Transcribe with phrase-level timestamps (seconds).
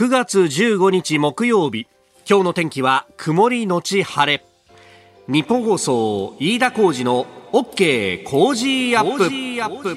[0.00, 1.86] 9月15日木曜日。
[2.26, 4.42] 今日の天気は曇りのち晴れ。
[5.28, 9.92] 日本放送飯田浩二の OK 工事アップ。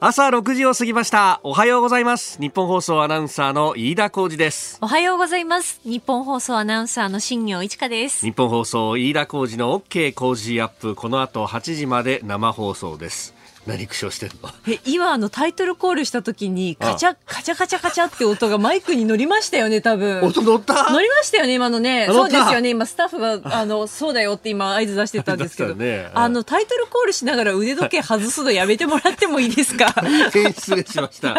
[0.00, 1.40] 朝6時を過ぎました。
[1.42, 2.38] おはようございます。
[2.38, 4.76] 日本放送アナウンサーの飯田浩二です。
[4.82, 5.80] おはようございます。
[5.82, 8.26] 日本放送アナウンサーの新業一華です。
[8.26, 10.94] 日本放送飯田浩二の OK 工事アップ。
[10.94, 13.37] この後8時まで生放送です
[13.68, 14.50] 何苦笑してんの？
[14.66, 20.22] え今あのタイトルコールした時にカチャカチャカチャカチャって音がマイクに乗りましたよね多分。
[20.22, 20.90] 音乗った？
[20.90, 22.06] 乗りましたよね今のね。
[22.08, 22.70] そうですよね。
[22.70, 26.10] 今スタッフがあのそうだよって今合図出してたんですけど、 ね。
[26.14, 29.94] あのタイトルコールしながら腕時計外すのやめてもらってもいいですか？
[30.32, 31.36] 失礼しました。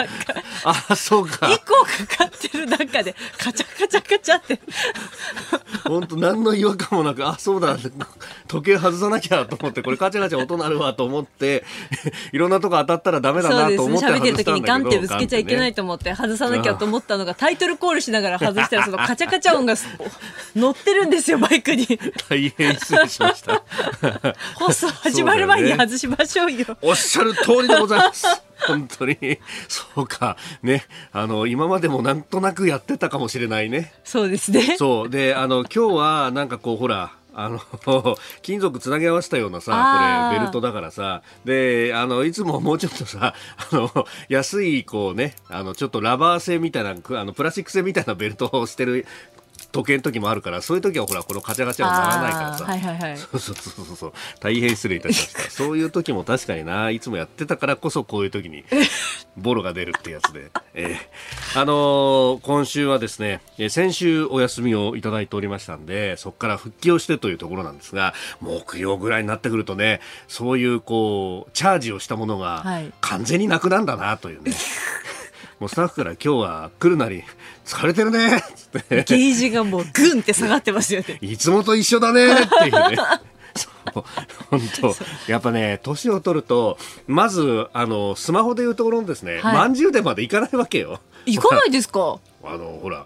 [0.64, 1.50] あそうか。
[1.52, 1.74] 一個
[2.08, 4.60] かかってる中でカチャカチャカチャって。
[5.88, 7.76] 本当何の違和感もなくあそうだ
[8.48, 11.64] 時計外さなきゃと思ってこれカチャカチャ音鳴るわと思って
[12.32, 19.76] いろんなとこ当たったらダメだなと思って喋ってる時にガンってぶつけちゃいけないとと思って外さなきゃと思ったのがタイトルコールしながら外したらそのカチャカチャ音が
[20.56, 21.88] 乗ってるんですよバイクに。
[22.30, 23.64] 大変失礼しました。
[24.56, 26.66] 放送始まる前に外しましょうよ。
[26.82, 28.26] おっしゃる通りでございます。
[28.68, 29.18] 本当に。
[29.70, 30.36] そうか。
[30.64, 30.84] ね。
[31.14, 33.94] あの今までもなんとなくやってたかもしれないね。
[34.04, 34.76] そうですね。
[34.78, 35.10] そう。
[35.10, 37.60] であの今日はなんかこうほらあの
[38.42, 41.22] 金属つなぎ合わせたようなさこれベルトだからさ。
[41.46, 43.34] であのいつももうちょっとさ
[43.72, 49.06] あの安いこうねあのちょっとラバー製みたいなあのプラスチック製みたいなベルトをしてる
[49.72, 53.18] 時計の時もあるからそういう時はほらこのカチャカチャはならないからさ、はいはいはい。
[53.18, 53.96] そうそうそうそう。
[53.96, 55.52] そう大変失礼いたしました。
[55.52, 56.90] そういう時も確かにな。
[56.90, 58.64] いつもやってたからこそこういう時に
[59.38, 72.92] ボロが出るってやつで、えーあのー今週はですねえー先週お休みをいただいておりましたんでそこから復帰をしてというところなんですが木曜ぐらいになってくるとねそういうこうチャージをしたものがはい。
[73.02, 74.52] 完全になくなんだなというね、
[75.60, 77.24] もうスタッフから今日は来るなり
[77.66, 78.38] 疲れてるね。
[78.38, 81.18] っつってゲージがもうグンって下がってますよね。
[81.22, 82.32] いつもと一緒だね。
[82.34, 82.98] っていうね。
[83.56, 84.04] そう。
[84.50, 84.96] 本当。
[85.32, 86.78] やっぱね年を取ると
[87.08, 89.54] まずあのスマホでいうところのですね、はい。
[89.56, 91.02] 満充電までいかないわけよ。
[91.26, 92.20] 行かないですか？
[92.44, 93.06] あのほら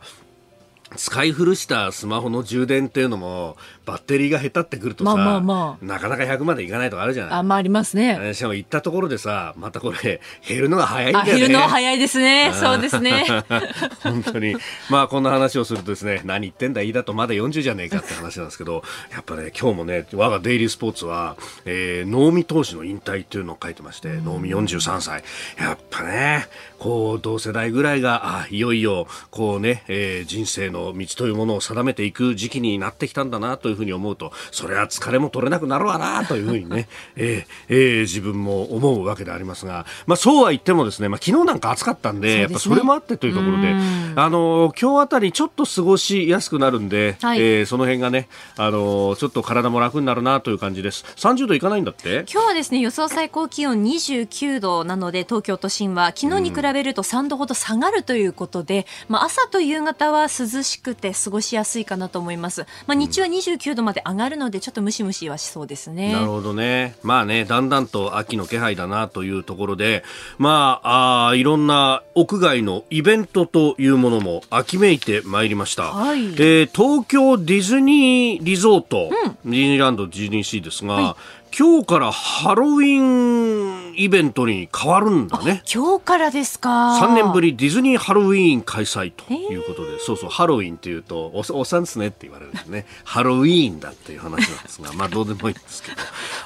[0.95, 7.33] 使い古したスマホの充電っていうのもバッテリーが下手ってくるとさ、まあまあまなかなか100までいかないとかあるじゃない。
[7.33, 8.17] あまあありますね。
[8.21, 11.39] えーしかも行ったところでさまたこれ 減るのが早いんだあよね。
[11.39, 12.51] 昼の早いですね。
[12.53, 13.25] そうですね。
[14.03, 14.55] 本当に。
[14.89, 25.23] まあこんな話をするとですね何言ってんだ飯田とまだ40じゃねえかって話なんですけどやっぱね今日もね我がデイリースポーツは、えー、能見投手の引退っていうのを書いてまして能見43歳。
[25.59, 26.47] やっぱね
[26.79, 43.73] こう同世代ぐらいがあいよいよこうね、えー人生の道というものを定めていく時期になってきたんだなというふうに思うとそれは疲れも取れなくなるわなというふうにね、 えーえー自分も思うわけでありますが、まあ、そうは言ってもですね、まあ、昨日なんか暑かったんでやっぱそれもあってというところで
[44.15, 47.41] あの今日あたりちょっと過ごしやすくなるんで、はい。
[47.41, 51.05] えーその辺がねあのちょっと体も楽になるなという感じです。
[51.15, 52.25] 30度いかないんだって？
[52.31, 66.95] 今日はですね予想最高気温29度なので東京都心は昨日に比べると3度ほど下がるということで、まあ、朝と夕方は涼しくて過ごしやすいかなと思います、まあ、日中は29度まで上がるのでちょっとムシムシはしそうですねなるほどね。
[67.01, 70.03] まあね、だんだんと秋の気配だなというところで、
[70.37, 75.83] まあ、あいろんな屋外のイベントというものも秋めいてまいりました。
[75.83, 81.15] はいえー東京ディズニーリゾート、ディズニーランドディズニーシーですが、
[81.55, 85.61] 今日からハロウィンイベントに変わるんだね。
[85.71, 92.87] 今日からですか3年ぶりディズニーハロウィーン開催ということで、そうそう、ハロウィンっていうと、おおっさんですねって言われるんですね。
[93.03, 95.97] ハロウィーンだっていう話なんですが、 まあどうでもいいんですけど。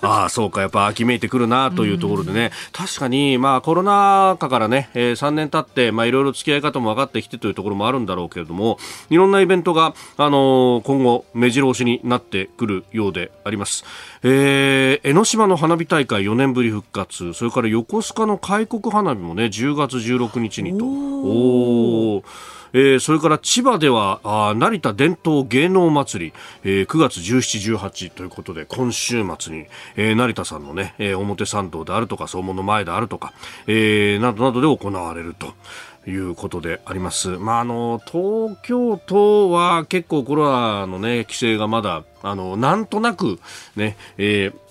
[0.10, 8.78] ああ、そうか、やっぱ秋めいてくるなというところでね、確かに、まあコロナ禍からね、えー3年経って、まあいろいろ付き合い方も分かってきてというところもあるんだろうけれども、
[9.10, 13.86] いろんなイベントが、あのー今後、目白押しになってくるようであります。
[14.24, 20.86] えー江ノ島の花火大会4年ぶり復活、それから横須賀の開国花火もね、10月16日にと。
[20.86, 22.24] おー
[22.74, 26.34] えーそれから千葉ではあー成田伝統芸能祭り、
[26.66, 33.34] えー9月17、18ということで今週末に、えー成田さんのね、えー表参道であるとか総門の前であるとか、
[33.68, 35.54] えーなどなどで行われると。
[36.10, 37.32] いうことであります。
[37.32, 43.42] まあ、あの、東京都は結構コロナのね、規制がまだ、あの、なんとなく
[43.76, 44.67] ね、えー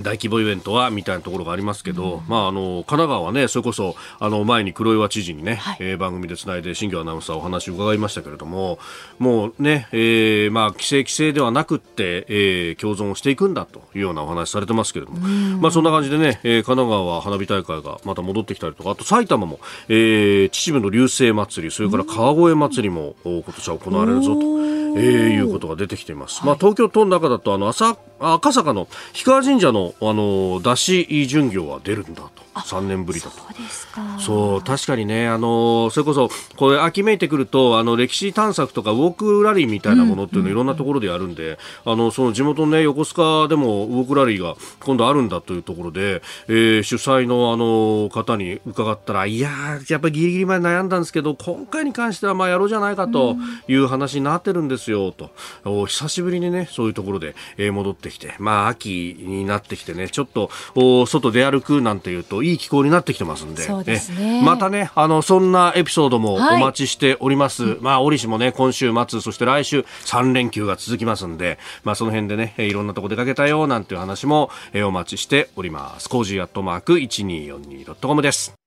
[0.00, 8.78] 大規模イベントはみたいなところがありますけど、うん、まあ、あの神奈川はねそれこそあの前に黒岩知事にね、はい、えー、番組でつないで新庄アナウンサーお話を伺いましたけれども
[9.18, 24.83] もうね、えー、まあ規制規制ではなくって、えー、共存していくんだというようなお話されてますけれども、うん、まあそんな感じでね、えー、神奈川は花火大会がまた戻ってきたりとかあと埼玉も、えー、秩父の流星祭りそれから川越祭りも、うん、今年は行われるぞと。
[24.94, 26.40] えー、いうことが出てきています。
[26.40, 32.44] はい、まあ、東京都の中だとあの朝赤坂の氷川神社のあの出し巡業は出るんだと。
[32.54, 49.50] 3年ぶりだとそう確かにねあのそれこそこれ秋めいてくるとあの歴史探索とかウォークラリーみたいなものっていうのいろんなところでやるんで、あのその地元のね横須賀でもウォークラリーが今度あるんだというところで、えー、主催のあの方に伺ったらいや
[49.88, 53.36] やっぱりギリギリまで悩んだんですけど今回に関してはまあやろうじゃないかと
[53.66, 55.30] いう話になってるんですよと、
[55.64, 67.64] お久しぶりにねそういうところで、えー、戻ってきてまあ秋になってきてねちょっとお外出歩くなんていうといい気候になってきてますんで、そうですね、またね、あの、そんなエピソードもお待ちしております。
[67.64, 76.08] はい、まあ、折しもね、今週末、そして来週3連休が続きますんで、まあ、その辺でね、いろんなとこ出かけたよ、なんていう話もお待ちしております。
[76.08, 78.63] cozy アットマーク 1242.com です。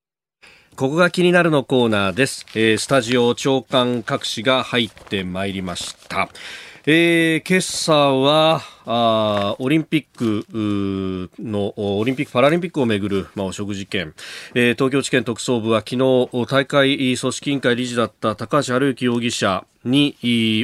[0.77, 2.45] ここが気になるのコーナーです。
[2.53, 6.29] えー、スタジオ長官各紙が入ってまいりました。
[6.85, 14.13] えー、今朝は、あオリンピックのオリンピック・パラリンピックをめぐる、まあ、汚職事件、
[14.55, 20.15] えー、東京地検特捜部は昨日大会組織委員会理事だった高橋治之容疑者に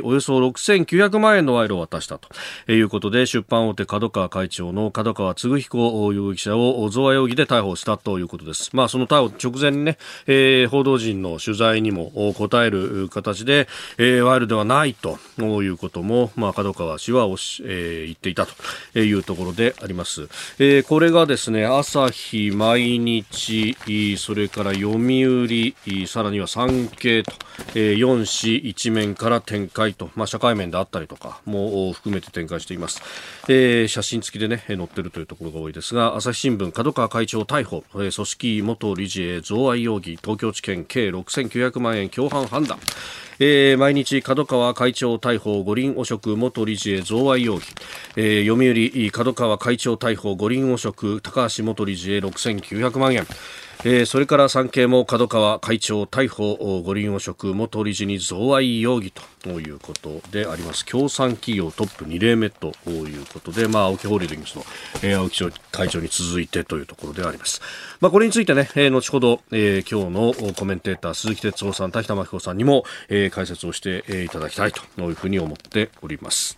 [0.03, 8.69] およそ6900万円の賄賂を渡したということで出版大手角川会長の角川嗣彦容疑者を贈賄容疑で逮捕したということです。
[8.73, 9.97] まあ、その逮捕直前にね、
[10.27, 13.67] えー、報道陣の取材にも答える形で、
[13.97, 20.29] えー、賄賂ではないということも、まあ、角川氏はおし、えー、言っていたというところであります。
[20.59, 23.75] えー、これがですね、朝日、毎日、
[24.17, 27.31] それから読売、さらには産経と、
[27.75, 33.01] えー、4紙一面から展開と、まあ、社会面であったりとかも含めて展開しています、
[33.47, 42.79] えー、写真付きでね載ってるというところが多いですが朝日新聞角川会長逮捕、えー、組織元理事へ贈賄容疑東京地検計6900万円共犯判断
[43.39, 47.61] えー、毎日角川会長逮捕五輪汚職元理事へ贈賄容疑、
[48.15, 53.25] えー、読売角川会長逮捕五輪汚職高橋元理事へ6900万円。
[53.85, 60.85] えー、それから産経も角川会長逮捕五輪汚職元理事に贈賄容疑ということであります。
[60.85, 64.63] 協賛企業トップ2例目ということで、まあ、青木ホールディングスの、
[65.01, 67.61] えー、青木会長に続いてというところであります、
[67.99, 76.57] まあ、これについてね、えー、後ほど、えー、今日のコメンテーター鈴木哲夫さん田北真紀子さんにも、えー、解説をして、いただきたいというふうに思っております。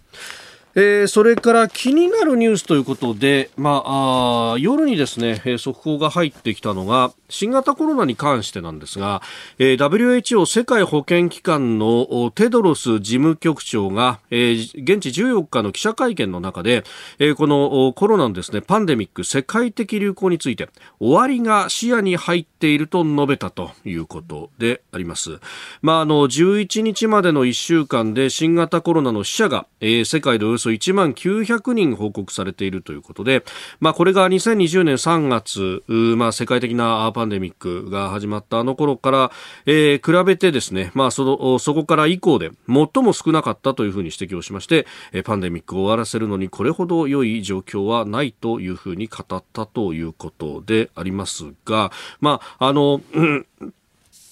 [0.78, 9.22] えー、それから気になるニュースということで、まあ、あ夜にですね、速報が入ってきたのが、新型コロナに関してなんですが、
[9.58, 16.84] えー、WHO 世界保健機関のテドロス事務局長が、えー、現地14日の記者会見の中で、
[17.20, 20.68] えー、このコロナのですね、パンデミック世界的流行について、
[21.00, 25.40] 終わりが視野に入っていると述べたということであります。
[25.82, 33.44] まあ、あの、11日までの1週間で新型コロナの死者が、えー、世界でおよそそ1万900人報告されているということで、
[33.80, 35.84] まあ、これが2020年3月、
[36.16, 39.32] まあ、世界的なパンデミックが始まったあの頃から、
[39.66, 44.88] えー、比べてですね、まあ、その、そこから以降で最も少なかったというふうに指摘をしまして、
[45.24, 53.46] パンデミックを終わらせるのにこれほど良い状況はないというふうに語ったということでありますが、まあ、あの、うん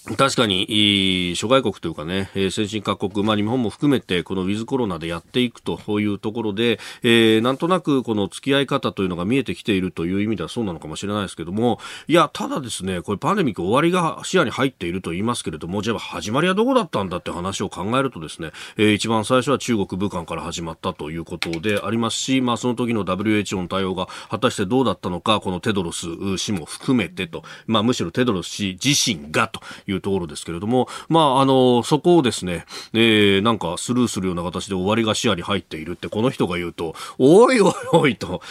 [0.06, 38.42] 確かに、諸外国というかね、先進各国、まあ日本も含めて、このウィズコロナでやっていくというところで、えー、なんとなくこの付き合い方というのが見えてきているという意味ではそうなのかもしれないですけども、いや、ただですね、これパンデミック終わりが視野に入っていると言いますけれども、じゃあ始まりはどこだったんだって話を考えるとですね、えー、一番最初は中国、武漢から始まったということでありますし、まあその時の WHO の対応が果たしてどうだったのか、このテドロス氏も含めてと、まあむしろテドロス氏自身がといういうところですけれども、まあ、あの、そこをですね、えー、なんかスルーするような形で終わりが視野に入っているって、この人が言うと、おいおいおいと、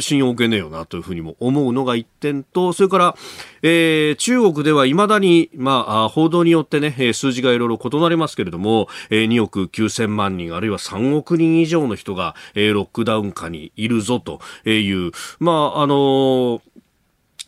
[0.00, 3.16] 信用を受けねえよなというふうにも思うのが一点と、それから、
[3.62, 16.60] えー、中国では未だに、まあ、報道によってね、数字がいろいろ異なりますけれども、え、2億9000万人、あるいは3億人以上の人が、えー、ロックダウン下にいるぞという、まあ、あのー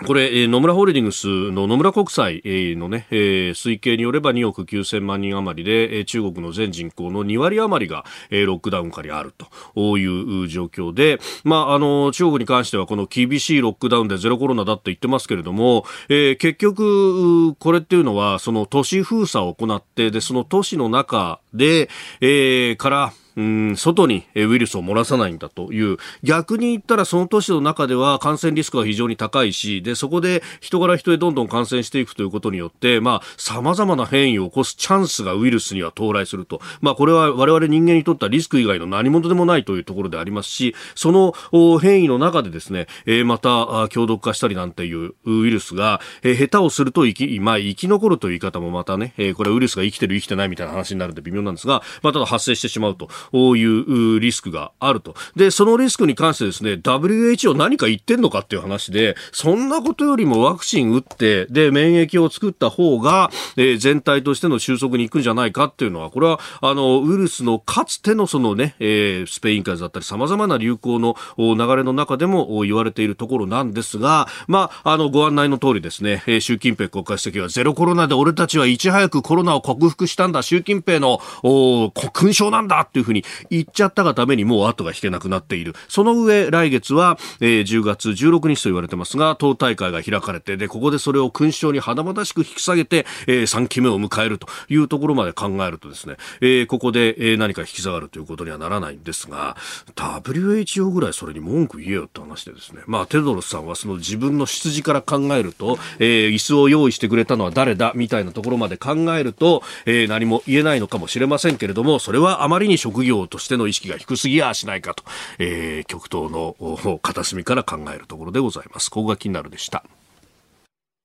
[0.02, 9.32] これ、野村ホールディングスの野村国際のね、推計によれば2億9000万人余りで、中国の全人口の2割余りが、ロックダウン下にある
[9.72, 21.88] という状況で、まあ、あの、中国に関してはこの厳しいロックダウンでゼロコロナだって言ってますけれどもえ、結局、これっていうのは、その都市封鎖を行って、で、その都市の中で、
[22.20, 25.98] えー、から、うん外にウイルスを漏らさないんだという。
[26.22, 36.60] 逆に言ったらその都市の中では感染リスクが非常に高いしでそこで人から人へどんどん感染していくということによってまあ様々な変異を起こすチャンスがウイルスには到来すると。
[36.80, 41.34] まあこれは我々人間にとってはリスク以外の何者でもないというところでありますしその
[41.78, 42.86] 変異の中でですね、
[43.24, 53.08] また強毒化したりなんていうウイルスが、下手をすると生き,、まあ、生き残るという言い方もまたね、これウイルスが生きてる生きてないみたいな話になるんで微妙なんですが、まあ、ただ発生してしまうと。
[53.32, 55.14] いうリスクがあると。
[55.36, 83.13] で、そのリスクに関してですね、WHO 何か言ってんのかっていう話で、そんなことよりもワクチン打って、で、免疫を作った方が、えー、全体としての収束に行くんじゃないかっていうのは、これは、あの、ウイルスのかつてのそのね、えー、スペイン風邪だったり様々な流行の流れの中でも言われているところなんですが、まあ、あの、ご案内の通りですね、えー、習近平国家主席はゼロコロナで俺たちはいち早くコロナを克服したんだ、習近平の勲章なんだっていうふうに
[83.50, 85.74] 言っちゃったがためにもう後が引けなくなっている。
[85.88, 99.56] その上、来月は、えー、10月16日と言われてますが、党大会が開かれて、で、ここでそれを勲章に華々しく引き下げて、えー、3期目を迎えるというところまで考えるとですね、えー、ここで、えー、何か引き下がるということにはならないんですが、
[99.96, 115.04] WHO ぐらいそれに文句言えよって話でですね、まあ、テドロスさんはその自分の出自から考えると、えー、椅子を用意してくれたのは誰だみたいなところまで考えると、えー、何も言えないのかもしれませんけれども、それはあまりに職業としての意識が低すぎやしないかと、
[115.38, 118.90] えー、極東の片隅から考えるところでございます。
[118.90, 119.84] ここが気になるでした。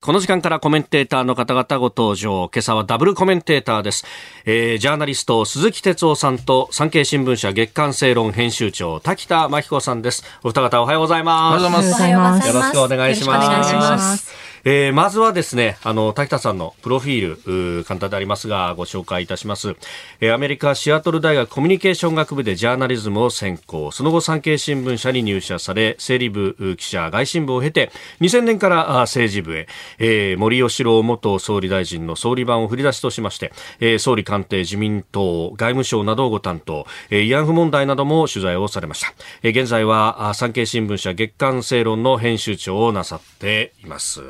[0.01, 2.49] この時間からコメンテーターの方々ご登場。
[2.53, 4.05] 今朝はダブルコメンテーターです。
[4.45, 10.23] えー、ジャーナリスト鈴木哲夫さんと産経新聞社月刊正論編集長滝田真紀子さんです。
[10.41, 11.65] お二方おはようございます。
[11.65, 12.47] おはようございます。
[12.47, 14.48] よろしくお願いします。
[14.63, 19.75] えー、まずはですね、あの、滝田さんのプロフィール、簡単でありますが、ご紹介いたします。
[20.19, 39.13] えー、アメリカシアトル大学コミュニケーション学部でジャーナリズムを専攻、その後産経新聞社に入社され、整理部記者、外信部を経て、2000年から政治部へ、えー、森喜朗元総理大臣の総理版を振り出しとしまして、えー、総理官邸、自民党、外務省などをご担当、えー、慰安婦問題なども取材をされました。
[39.43, 44.21] えー、現在は産経新聞社月刊正論の編集長をなさっています。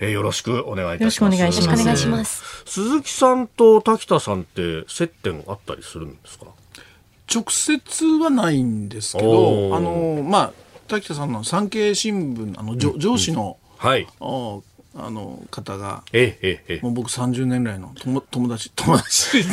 [0.00, 1.38] えー、よろしくお願いいたします。
[1.40, 2.42] よろしくお願いします。
[2.66, 6.46] 鈴木さんと滝田さんって接点あったりするんですか？
[7.32, 10.52] 直接はないんですけど、あの、まあ、
[10.88, 14.06] 滝田さんの産経新聞、あの、上上司の、うん、はい。
[14.96, 19.40] あの方が、ええええ、もう僕30年来の友友達友達。
[19.42, 19.44] い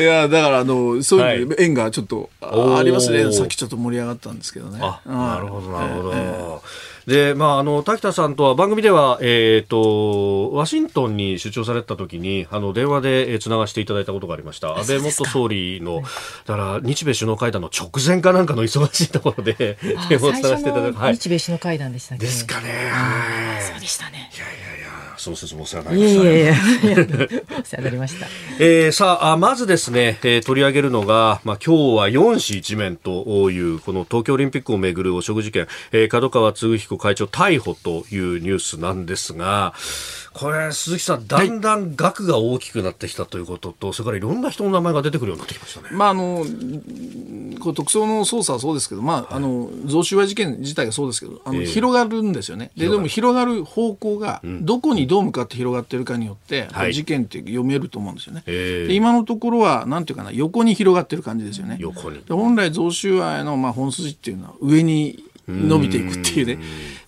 [0.00, 4.78] やだからあのそういう縁がちょっとありますね、さっきちょっと盛り上がったんですけどね。
[4.78, 5.00] な
[5.40, 6.12] るほどなるほど。
[6.14, 6.60] え
[7.01, 14.78] えで、まあ、あの、滝田さんとは番組では、えっ、ー、と、ワシントンに出張された時に、あの、電話でつながしていただいたことがありました。
[14.78, 16.02] 安倍元総理の、
[16.46, 19.78] だから、日米首脳会談の直前かなんかの忙しいところで、
[20.08, 22.90] 電話をつながせていただい日米首脳会談でしたですかね。
[22.90, 23.62] はい。
[23.62, 24.30] そうでしたね。
[24.34, 24.81] いやいや
[25.22, 26.22] その説もお世話になりました。
[26.22, 28.26] いやいやいやお世話になりました。
[28.58, 39.74] えー、さあ、まずですね、えー、取り上げるのが、まあ、今日は4市一面という、この東京オリンピックをめぐる汚職事件、えー、角川嗣彦会長逮捕というニュースなんですが、
[40.34, 45.88] これ、鈴木さん、だんだん額が大きくなってきたということと、はい、それからいろんな人の名前が出てくるようになってきましたね。
[45.92, 46.44] まあ、あの、
[47.60, 52.70] こう特捜の捜査はそうですけど、まあ、はい、あの、贈収賄事件自体がそうですけど、あの、えー、広がるんですよね。
[52.76, 58.42] で、でも広がる方向が、どこにどう向かって広がってるかによって、うん、事件って読めると思うんですよね。
[58.46, 61.76] で今のところは、なんていうかな、横に広がってる感じですよね。
[61.78, 62.22] 横に。
[62.28, 66.58] 本来贈収賄の、まあ、本筋っていうのは上に伸びていくっていうね。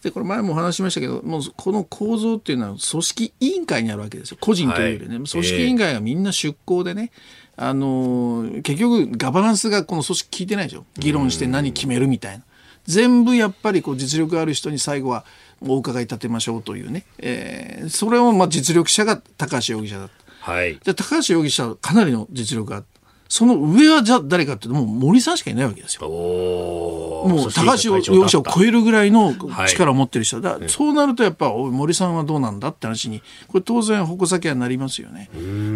[0.02, 4.38] で、これ前もお話しましたけど、もうこの構造っていうのは組織委員会にあるわけですよ。
[4.40, 5.16] 個人というよりね。
[5.16, 7.10] はい、組織委員会がみんな出向でね、
[7.56, 10.84] あのー、結局ガバナンスがこの組織聞いてないでしょ。
[10.98, 12.44] 議論して何決めるみたいな。
[12.84, 15.24] 全部やっぱりこう実力ある人に最後は
[15.62, 17.04] お伺い立てましょうというね。
[17.18, 20.52] えー、それをまあ実力者が高橋容疑者だった。
[20.52, 20.78] はい。
[20.84, 22.93] で高橋容疑者はかなりの実力があった。
[23.36, 26.08] その上はじゃあ誰かっていうともう森さんしかいないわけですよ。
[26.08, 29.34] もう高橋容疑者を超えるぐらいの
[29.66, 30.68] 力を持ってる人だ、い。
[30.68, 35.30] そうなるとやっぱ森さんはどうなんだって話にこれ当然矛先はなりますよね。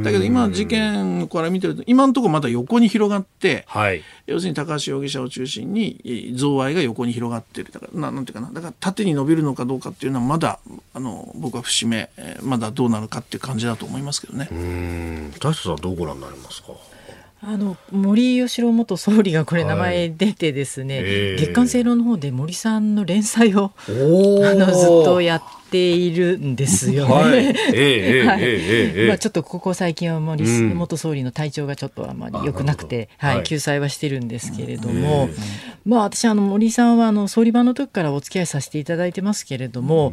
[0.05, 4.05] だけど今事件から見てると今のところまだ横に広がってはい。
[4.29, 7.73] 要するに高橋容疑者を中心にえー贈賄が横に広がってる。
[7.73, 8.53] だからななんていうかな。
[8.53, 10.61] だから縦に伸びるのかどうかっていうのはまだ
[10.95, 14.47] あの僕は節目、えーまだどうなるかっていう感じだと思いますけどね。
[14.53, 15.33] うん。
[15.41, 16.69] 大志さんはどうご覧になりますか？
[17.41, 27.55] あの森喜朗元総理がこれ名前出てですね、ええ月刊正論の方で森さんの連載をおあのずっとやっているんですよね。
[28.27, 29.07] はい。
[29.07, 30.77] まあ、ちょっとここ最近は森うん。
[30.77, 35.29] 元総理の体調がちょっとあまり良くなくて、はいはい、救済はしてるんですけれども、
[35.85, 40.13] まあ、私あの森さんはあの総理番の時からお付き合いさせていただいてますけれども、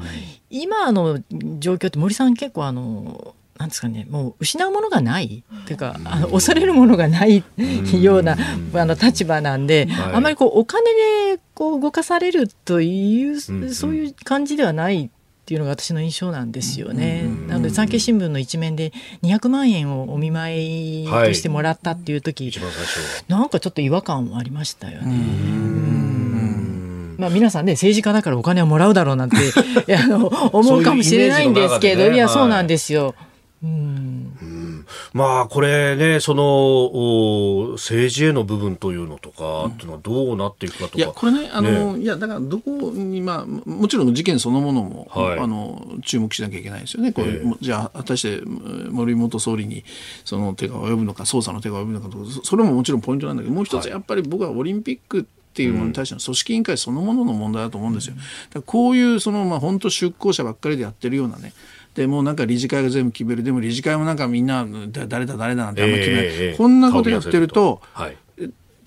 [0.51, 1.20] 今の
[1.60, 7.41] 状況って森さん結構あのなんですかね、もう失うものがないっていうか、あの恐れるものがない
[8.01, 8.35] ような
[8.74, 10.13] あの立場なんで、はい。
[10.15, 10.93] あまりこうお金
[11.33, 15.09] でこう動かされるという、うんそういう感じではないっ
[15.45, 17.29] ていうのが私の印象なんですよね。
[17.47, 18.91] なので産経新聞の一面で
[19.24, 23.24] 200万円をお見舞いとしてもらったっていう時、一番最初。
[23.29, 25.85] なんかちょっと違和感はありましたよね。
[27.17, 29.39] まあ、皆さんね政治家だからお金はもらうだろうなんて い
[29.88, 33.15] やあの思うかもしれないんですけど、ねいやはいそうなんですよ。
[33.65, 40.98] うんまあこれね、そのお政治への部分というのとか、っていうのはどうなっていくかとか。
[40.98, 47.12] いやこれねあのいやだからどこにまあもちろん事件そのものも、はいあの注目しなきゃいけないですよね。
[47.12, 49.84] これ、ええもじゃあ果たしてうん森元総理に
[50.24, 55.24] その手が及ぶのか捜査の手が及ぶのかとかそそれももちろんポイントなんだけどもう一つはいやっぱり僕はオリンピックっ
[55.55, 58.15] ていうものに対しての組織委員会そのものの問題だと思うんですよ。
[58.65, 61.53] こういうそのまあ本当出向者ばっかりでやってるようなね。
[61.95, 63.41] でもうなんか理事会が全部決める。
[63.41, 68.17] でも理事会もなんかみんなだ誰だ誰だなんてあんま決めない、ええええこんなことやってるとはい。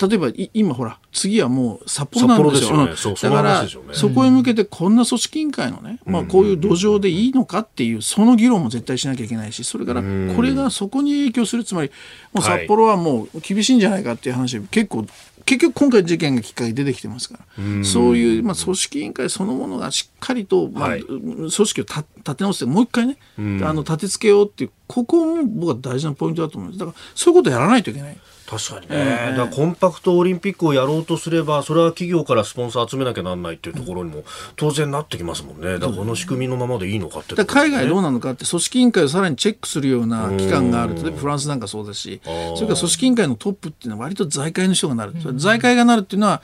[0.01, 2.87] 例えばい今ほら次はもう札幌なんですよ。
[2.87, 3.21] ね。
[3.21, 10.03] だからねそこへ向けてこんな組織委員会のね、まあこういう土壌でいいのかっていうその議論も絶対しなきゃいけないし、それから
[10.37, 11.91] これがそこに影響するつまり
[12.33, 15.05] もう札幌はもう厳しいんじゃないかっていう話結構
[15.49, 26.81] 結局今回事件がきっかけで出てきてますから、そういうまあ組織委員会そのものがしっかりとまあはい組織をた立て直してもう一回ね、あの立て付けようっていうここも僕は大事なポイントだと思うんです。
[26.81, 28.19] だからそういうことをやらないといけない。
[28.49, 34.25] 確かにね、だからコンパクトオリンピックをやろうとすれば、それは企業からスポンサー集めなきゃなんないっていうところにも
[34.57, 35.75] 当然なってきますもんね。
[35.75, 40.95] だからこの仕組みのままでいいのかってね、海外どうなのかって組織委員会をさらにチェックするような機関がある。
[40.95, 42.31] 例えばフランスなんかそうですしそ
[42.63, 46.41] れから組織委員会のトップっていうのは割と財界の人がなる、財界がなるっていうのは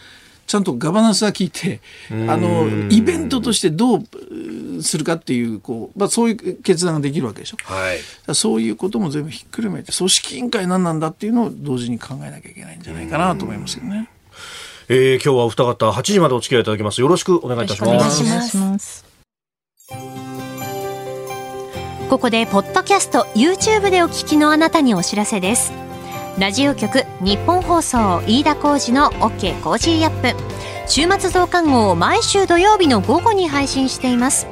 [0.47, 1.81] ちゃんとガバナンスが効いて
[2.11, 7.57] あのイベントとしてどうするかっていうこう、まあ、そういう決断ができるわけでしょ。
[7.65, 8.35] はい。
[8.35, 14.09] そういうことも全部ひっくるめて組織委員会何なんだっていうのを同時に考えなきゃいけないんじゃないかなと思いますけどね。
[14.89, 17.01] えー、今日はお二方8時までお付き合いいただきます。
[17.01, 18.17] よろしくお願いいたします。
[18.19, 19.15] しますます。
[22.11, 25.73] ここでポッドキャスト YouTube でお聞きのあなたにお知らせです
[26.39, 30.39] ラジオ局日本放送飯田浩二の OK コージーアップ
[30.87, 34.47] 週末増刊号を毎週土曜日の午後に配信しています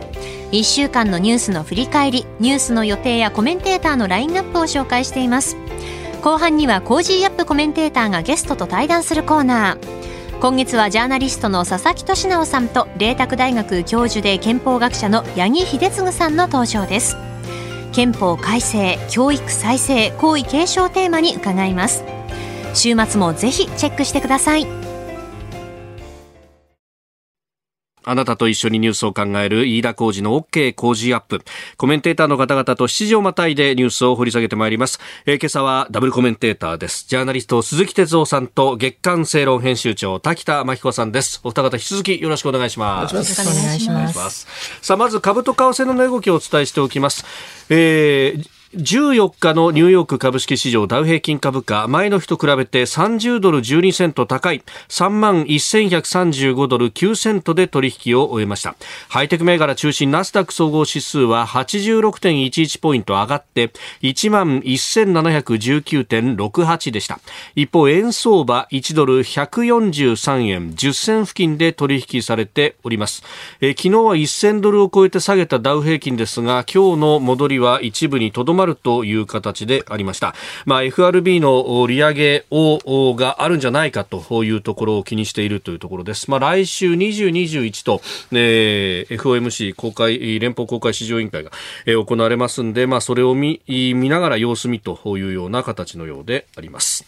[0.53, 5.57] 1週間のニュースの振り返りニュースの予定やコメンテーターのラインナップを紹介しています。
[6.23, 10.03] 後半には Cozy up コメンテーターがゲストと対談するコーナー。
[10.41, 17.17] 今月はジャーナリストの佐々木俊尚さんと麗澤大学教授で憲法学者の八木秀次さんの登場です。
[17.93, 22.05] 憲法改正教育再生皇位継承テーマに伺います。
[22.75, 24.92] 週末もぜひチェックしてください。
[28.05, 31.43] あなたと一緒にニュースを考える飯田浩二の OK 工事アップ。
[31.77, 35.01] コメンテーターの方々と7時をまたいでニュースを掘り下げてまいります。
[35.27, 37.07] えー今朝はダブルコメンテーターです。
[37.09, 41.41] ジャーナリスト鈴木哲夫さんと月刊正論編集長滝田真紀子さんです。
[41.43, 43.13] お二方引き続きよろしくお願いします。
[43.13, 44.19] よろしくお願いします。
[44.19, 44.47] ます。
[44.81, 47.25] さあ、まず株と為替の値動きをお伝えしておきます。
[47.69, 58.75] えー14日のニューヨーク株式市場ダウ平均株価前の日と比べて30ドル12セント高い3万1135ドル9セントで取引を終えました。
[59.11, 67.21] ハイテク銘柄中心ナスダック総合指数は86.11ポイント上がって1万1719.68でした。
[67.55, 73.23] 一方円相場1ドル143円10銭付近で取引されております、
[73.61, 80.35] え昨日は1000ドルを超えて下げたダウ平均ですが今日の戻りは一部にとどまるという形でありました、
[80.67, 88.01] まあ、FRB の利上げをがあるんじゃないかというところを気にしているというところです、まあ、来週20、21と、
[88.33, 91.51] えー FOMC 公開連邦公開市場委員会が、
[91.87, 97.05] えー行われますんで、まあ、それを見見ながら様子見というような形のようであります。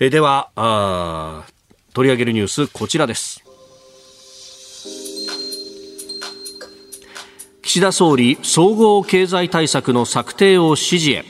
[0.00, 1.44] えではあ、
[1.92, 3.43] 取り上げるニュース、こちらです。
[7.64, 11.24] 岸田総理、総合経済対策の策定を指示へ。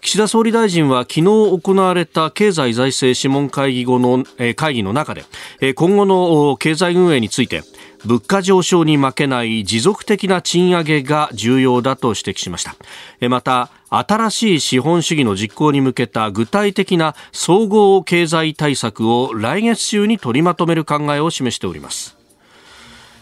[0.00, 5.24] 岸田総理大臣は昨日行われた経済財政諮問会議後の、え会議の中で、
[5.60, 7.64] え今後の経済運営について
[8.06, 12.76] 物価上昇に負けない持続的な賃上げが重要だと指摘しました
[13.28, 22.15] また新しい資本主義の実行に向けた具体的な総合経済対策を来月中に取りまとめる考えを示しております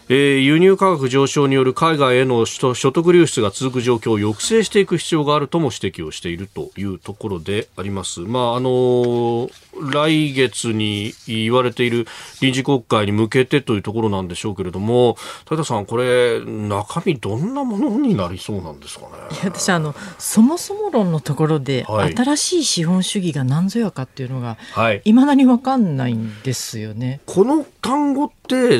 [0.07, 8.19] えー、輸入価格上昇による海外への所得流出が続く状況を抑制していく必要があるとも指摘をしているというところであります。
[8.19, 9.49] まああのー、
[9.91, 12.05] 来月に言われている
[12.39, 19.07] 臨時国会に向けてというところなんでしょうけれども、武田さん、これ、中身、どんなものになりそうなんですかね？
[19.31, 24.57] いや私あの、そもそも論のところで、はい、新しい資本主義が何ぞやかっていうのが、
[25.03, 27.21] いまだに分かんないんですよね。
[27.25, 28.31] この単語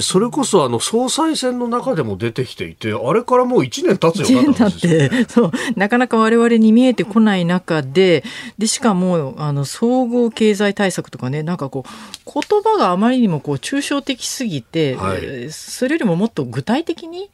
[0.02, 8.24] それこそあの総裁選の中でも出てきていてあれからもう1年経つようなってそうなかなか我々に見えてこない中で
[8.58, 17.30] でしかもあの総合経済対策とかねなんかこう言葉があまりにもこう抽象的すぎて、はい、それよりももっと具体的に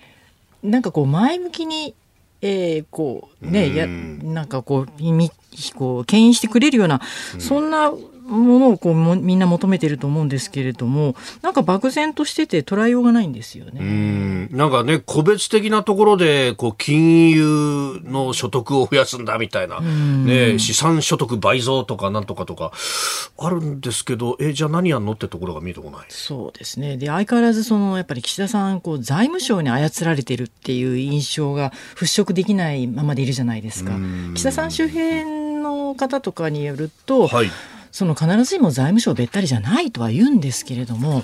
[0.63, 1.95] なんかこう前向きに
[2.41, 5.29] えー、こうね、やなんかこうみ
[5.75, 6.99] こう牽引してくれるような、
[7.37, 7.91] そんな
[8.31, 13.81] ものをこうもみんな求めてると思うんですけれどもなんか漠然としてて捉えようがないんですよね。
[13.81, 14.49] うん。
[14.51, 22.71] なんかね個別的なところでこう金融の所得を増やすんだみたいな、ね、資産所得倍増とかなんとかとか
[23.37, 26.05] あるんですけどえじゃあ何やんのってところが見えてこない。
[26.09, 26.97] そうですね。
[26.97, 33.91] で相変わらずそのやっぱり岸田さんこう財務省に操られてるっていう印象が払拭できないままでいるじゃないですか。
[34.33, 37.51] 岸田さん周辺の方とかによると、はい
[37.91, 41.23] その必ずしも財務省べったりじゃないとは言うんですけれども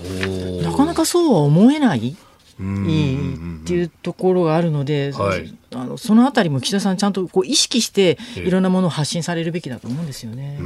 [0.61, 2.15] なかなかそうは思えないっ
[2.57, 10.57] ていうところがあるので、はい、あのそのあたりも岸田さんちゃんとこう意識していろんなものを発信されるべきだと思うんですよね。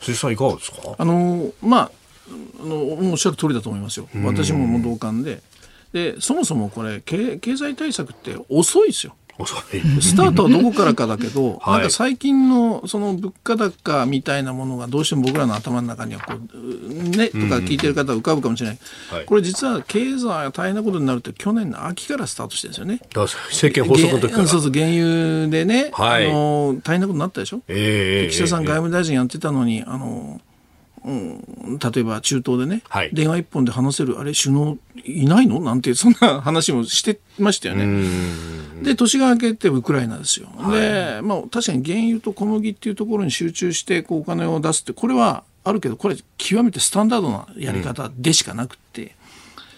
[0.00, 0.78] 鈴木さんいかがですか？
[0.98, 1.90] あのまあ
[2.60, 4.08] あのおっしゃる通りだと思いますよ。
[4.24, 5.42] 私もも同感で。
[5.92, 9.14] でそもそもこれ経経済対策って遅いですよ。
[10.00, 18.78] スタートはどこからかだけど、 はい、なんか最近のその物価高みたいなものがどうしても僕らの頭の中にはこう、ね、とか聞いてる方は浮かぶかもしれない、
[19.10, 23.00] はい、これ実は経済が大変なことになるって去年の秋からスタートしてるんですよね。
[23.50, 24.46] 政権発足の時から。
[24.46, 30.40] そうそう原油でね、はい、あの大変なことになったでしょ、えー、岸田さん外務大臣やってたのにあの
[31.04, 35.60] うん、例えば中東でね、はい、電話一本で話せるあれ首脳いないの？
[35.60, 38.08] なんてそんな話もしてましたよね。
[38.82, 40.48] で年が明けてウクライナですよ。
[40.56, 49.02] はい、で、まあ、確かに原油と小麦っていうところに集中してこうお金を出すってこれはあるけどこれ極めてスタンダードなやり方でしかなくて。
[49.02, 49.10] うん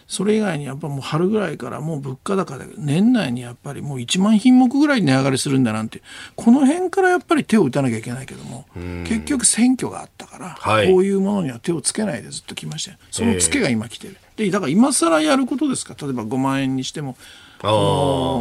[0.08, 6.00] それ以外にやっぱもう春ぐらいからもう物価高で年内にやっぱりもう1万品目ぐらい値上がりするんだなんて
[6.36, 8.66] この辺からやっぱり手を打たなきゃいけないけども
[9.04, 12.92] 結局選挙があったから、はい、こういうものには手をつけないでずっと来ました。
[12.92, 15.96] よそのつけが今来てる、えー、でだから今更やることですか？
[16.00, 17.16] 例えば5万円にしても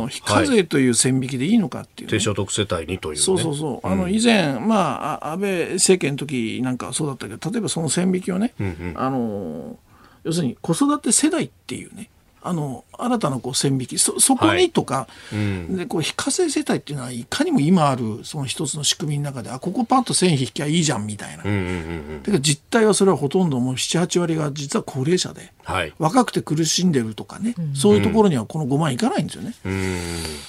[0.09, 9.77] 非課税という線引きでいいのかっていう、ね、低所得世帯にという、ね、そうそうそう、あの以前、まあ、安倍政権の時なんかそうだったけど例えばその線引きをね、うんうん、あの
[10.25, 12.09] 要するに子育て世代っていうね
[12.45, 15.35] あの新たなこう線引きそそこにとか、はい。
[15.35, 29.55] うん、でこう非課税世帯っていうのはいかにも今あるその一つの仕組みの中であここパッと線引きゃいいじゃんみたいな、うんうんうん、だから実態はそれはほとんどもう78割が実は高齢者で、はい、若くて苦しんでるとかね、うん、そういうところにはこの5万いかないんですよね。
[29.65, 29.97] うん、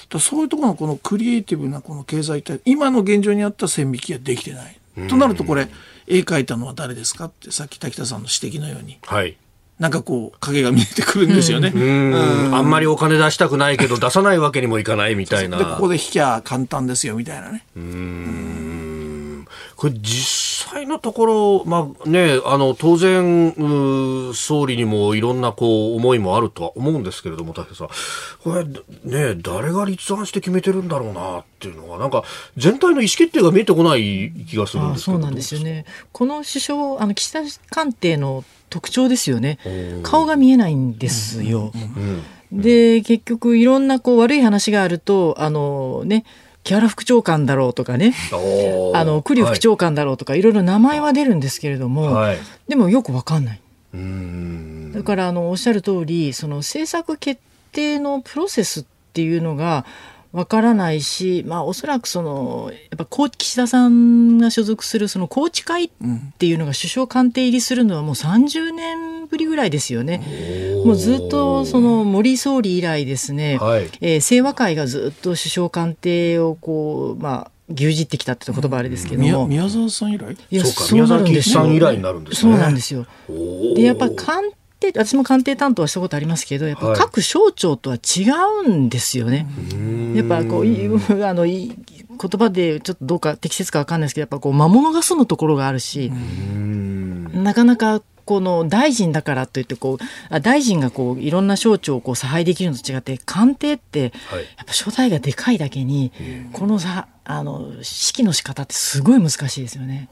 [0.09, 4.77] だそういうところのこのクリエイティブなこの経済体今の現状にあった線引きはできてない。
[5.09, 5.67] となるとこれ
[6.07, 8.99] 絵描いたのは誰ですかってさっき滝田さんの指摘のように。
[9.01, 9.35] はい
[9.79, 11.71] なんかこう、影が見えてくるんですよね。
[11.73, 15.57] うんあんまりお金出したくないけど、出さないわけにもいかないみたいな。
[15.57, 17.63] で、ここで引きゃ簡単ですよ、みたいなね。
[17.75, 18.96] うん。
[19.77, 23.53] これ実際のところ、まあね、あの、当然、
[24.33, 27.87] 総理にもいろんなこう、思いもあるとは思うんですけれども、武さん。
[28.43, 28.65] これ、
[29.03, 32.23] ね、誰が立案して決めてるんだろうな、っていうのが、なんか、
[32.57, 35.85] 全体の意思決定が見えてこない気がするんですけどそうなんですよね。
[36.11, 39.59] この首相、あの、岸田官邸の特徴ですよね
[40.03, 41.71] 顔が見えないんですよ。
[42.51, 46.23] で結局いろんなこう悪い話があるとあのね
[46.67, 48.13] 木原副長官だろうとかね。
[48.93, 53.61] あの栗副長官だろうとか、はい、いろいろ名前は出るんですけれども、はい、でもよくわかんない。
[54.93, 59.85] だからあのおっしゃる通りその政策決定のプロセスっていうのが
[60.33, 65.89] わからないし、まあ、おそらくそのやっぱ高岸田さんが所属するその宏池会っ
[66.37, 70.21] ていうのが首相官邸入りするのはもう30年ぶりぐらいですよね。
[70.85, 73.89] もうずっとその森総理以来ですね、はい。
[74.01, 80.37] えー清和会がずっと首相官邸をこうまあ牛耳ってきたって言葉あれですけども、宮宮沢さん以来？
[80.49, 81.63] いやそうかそうなるんですよ。
[81.65, 83.05] 宮沢喜一さん以来になるんですそねうなんですよ。
[83.75, 84.43] でやっぱ官
[84.79, 86.97] 邸私も官邸担当はしたことありますけどやっぱはい。
[86.97, 88.29] 各省庁とは違
[88.65, 89.47] うんですよね。
[90.17, 90.63] やっぱこう
[91.23, 96.11] あのいい言葉でちょっとどうか適切かわかんないですけどやっぱこう魔物が住むところがあるし、
[97.33, 104.39] なかなかこの大臣だからといってこうあ大臣がこういろんな省庁をこう差配できるのと違って官邸ってはい。
[104.39, 106.11] やっぱ所在がでかいだけに
[106.51, 110.07] このさあの指揮の仕方ってすごい難しいですよね。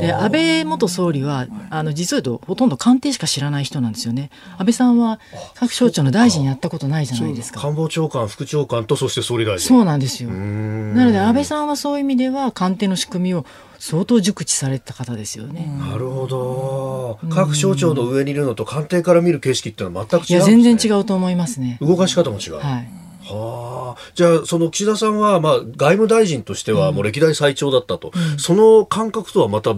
[0.00, 4.30] で安倍元総理はあの実を言うとほとんど官邸しか知らない人なんですよね。
[4.56, 5.18] 安倍さんは
[5.54, 7.60] 各省庁の大臣やったことないじゃないですか。
[7.60, 10.30] 官房長官副長官とそして総理大臣そうなんですよ。
[10.30, 13.44] んなので安倍さんはそういう意味では官邸の仕組みを
[13.80, 15.68] 相当熟知されてた方ですよね。
[15.80, 21.78] なるほど各省庁の上にいるのと官邸から見る景色っていうのは全く違うね、いや全然違うと思いますね。
[21.80, 23.05] 動かし方も違う、はい。
[23.28, 29.74] はあ、じゃあその岸田さんは、まあ、外務大臣としてはもう歴代最長だったと、その感覚とはまた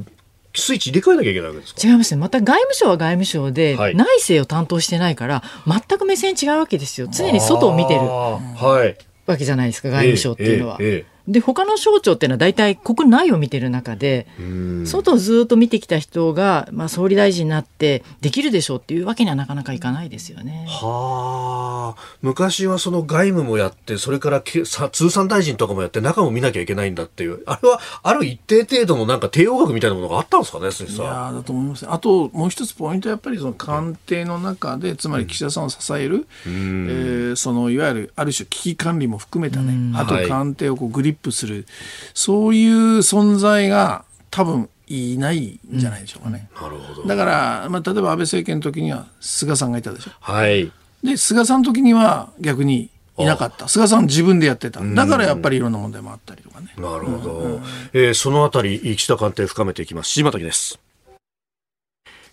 [0.55, 1.81] スイッチ入れ替えなきゃいけないわけですか？
[1.87, 2.21] 違いますね。
[2.21, 3.95] また外務省は外務省で、はい。
[3.95, 7.09] 内政を担当してないから、全く目線違うわけですよ。
[7.11, 8.97] 常に外を見てるはい。
[9.27, 10.77] わけじゃないですか、外務省っていうのは。
[10.81, 14.87] ええええで、他の省庁っていうのは大体国内を見てる中で、うん。
[14.87, 20.65] 外をずっと見てきた人が、まあ、総理大臣になってできるでしょうっていうわけにはなかなかいかないですよね。
[20.69, 22.19] はあ。
[22.23, 27.43] 昔はその外務もやってそれからけさ通産大臣とかもやって中も見なきゃいけないんだっていう。
[27.47, 31.07] あれはある一定程度のなんか帝王学みたいなものがあったんですかね鈴木いさん。
[31.07, 31.85] やーだと思います。
[31.85, 40.29] ねあともう一つポイントはやっぱりその官邸の中でつまり岸田さんを支える、えーそのいわゆるある種危機管理も含めたね、あとはい。
[40.29, 41.67] 官邸をこうグリップする、
[42.15, 46.49] そういう存在が多分いないんじゃないでしょうかね。
[46.61, 47.07] なるほど。
[47.07, 50.11] だから、まあ、例えば安倍政権の時には菅さんがいたでしょ。
[50.21, 50.73] はい。
[51.03, 53.69] で菅さんの時には逆にいなかった。
[53.69, 54.81] 菅さん自分でやってた。
[54.81, 56.73] だからやっぱりいろんな問題もあったりとかね。
[56.77, 57.61] なるほど、
[57.93, 60.11] えーそのあたり岸田官邸深めていきます。
[60.11, 60.79] 柴田です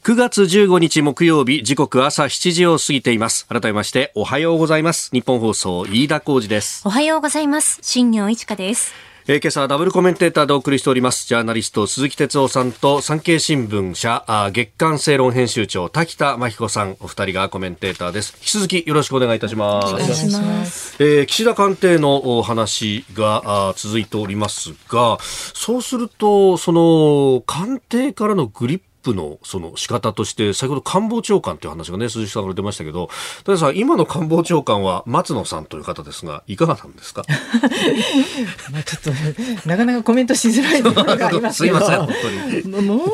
[0.06, 7.80] 9月15日木曜日時刻朝7時を過ぎています改めましておはようございます日本放送飯田浩二ですおはようございます。
[7.82, 8.94] 新業一華です。
[9.28, 11.26] えー今朝はダブルコメンテーターでお送りしております。
[11.26, 18.36] ジャーナリスト鈴木哲夫さんと産経新聞社あー月刊正論編集長滝田真彦さんお二人がコメンテーターです。
[18.38, 19.96] 引き続きよろしくお願いいたします。
[19.96, 20.96] お願いします。
[21.00, 33.10] えー岸田官邸のお話があー続いておりますが、そうすると、その官邸からのグリップのその仕方として、先ほど官房長官という話がね、鈴木さんから出ましたけど、
[33.44, 37.24] たださん、今の官房長官は松野さんという方ですが、いかがなんですか？
[38.72, 39.16] まあ、ちょっ
[39.64, 42.16] と、なかなかコメントしづらいところがありますけど、 すいません、本
[42.64, 42.82] 当に。
[42.82, 43.10] もう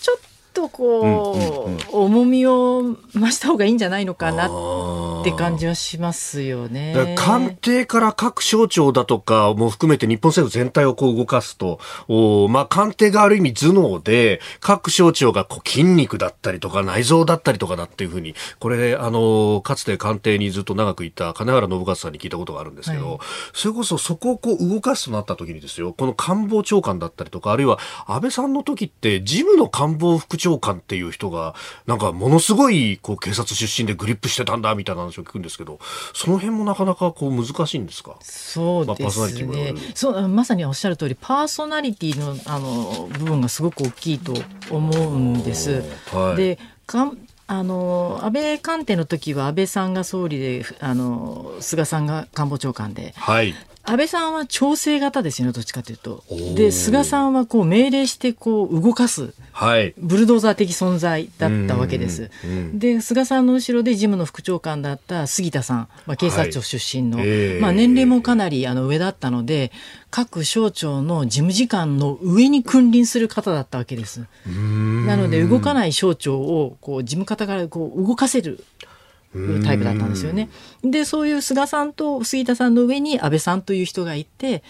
[0.00, 0.18] ちょっ
[0.56, 7.14] とこう、重みを増した方がいいんじゃないのかなって感じはしますよね。
[7.18, 23.18] 官邸から各省庁だとかも含めて日本政府全体をこう動かすと、おまあ、官邸がある意味頭脳で、各省庁がこう筋肉だったりとか内臓だったりとかだっていうふうに、これ、あの、かつて官邸にずっと長くいた金原信勝さんに聞いたことがあるんですけど、はい
[23.52, 31.54] それこそそこをこう動かすとなった時にですよ、この官房長官だったりとか、あるいは安倍さんの時って、事務の官房副長官っていう人が、
[31.86, 35.78] なんかものすごいこう警察出身でグリップしてたんだみたいな話を聞くんですけど、
[36.14, 38.16] その辺もなかなかこう難しいんですか？
[38.22, 39.74] そうですィもあ。
[39.94, 44.34] そうまさにおっしゃる通りパーソナリティのあの部分がすごく大きいと
[44.70, 45.82] 思うんです。
[46.12, 53.54] はいでかんあの安倍官邸の時は安倍さんが総理であの菅さんが官房長官ではい。
[53.88, 56.24] 安倍さんは調整型ですよねどっちかというと。
[56.28, 56.54] ー。
[56.54, 59.32] で菅さんはこう命令してこう動かす。
[59.52, 59.94] はい。
[59.96, 62.30] ブルドーザー的存在だったわけです。
[62.74, 67.60] で菅さんの後ろで事務の副長官だった杉田さん、まあ、警察庁出身の、はいええ。
[67.60, 69.70] まあ、年齢もかなりあの上だったので
[70.10, 74.26] 各省庁の事務次官の上に君臨する方だったわけです。
[74.46, 78.64] なので動かない省庁をこう事務方からこう動かせる
[79.64, 80.48] タイプだったんですよね。
[80.82, 84.62] でそういう菅さんと杉田さんの上に安倍さんという人がいて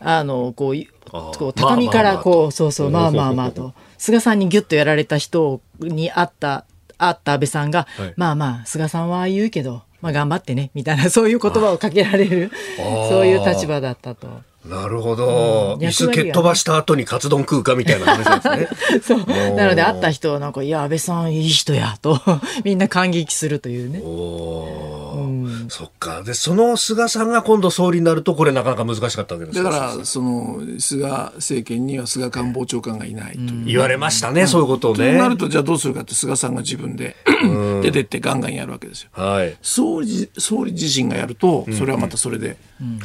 [0.00, 0.74] あのこう
[1.10, 2.52] こう畳からこう、まあまあまあと。
[2.52, 2.90] そうそう。
[2.90, 3.74] まあまあまあと。
[3.98, 6.64] 菅さんにギュッとやられた人に会った
[6.98, 8.14] 会った安倍さんが、はい。
[8.16, 12.50] まあまあ菅さんは言うけど、まあ、頑張ってねみたいな そういう言葉をかけられる
[13.08, 14.28] そういう立場だったと。
[14.64, 15.76] なるほど。
[15.78, 19.00] うん椅子蹴っ飛ばした後にカツ丼食うかみたいな話ですね。
[19.02, 22.20] そうなので会った人はなんか「いや安倍さんいい人や」と
[22.64, 24.00] みんな感激するというね。
[24.02, 25.15] おー
[25.68, 26.22] そっか。
[26.22, 33.64] で、その菅さんが今度総理になると、これなかなか難しかったわけですだから、その、菅政権には菅官房長官がいないという。
[33.66, 35.16] 言われましたね、そういうことをとね。
[35.16, 37.16] なると、じゃあどうするかって、菅さんが自分で
[37.82, 39.10] 出てってガンガンやるわけですよ。
[39.12, 39.56] はい。
[39.62, 42.56] 総理総理自身がやると、それはまたそれで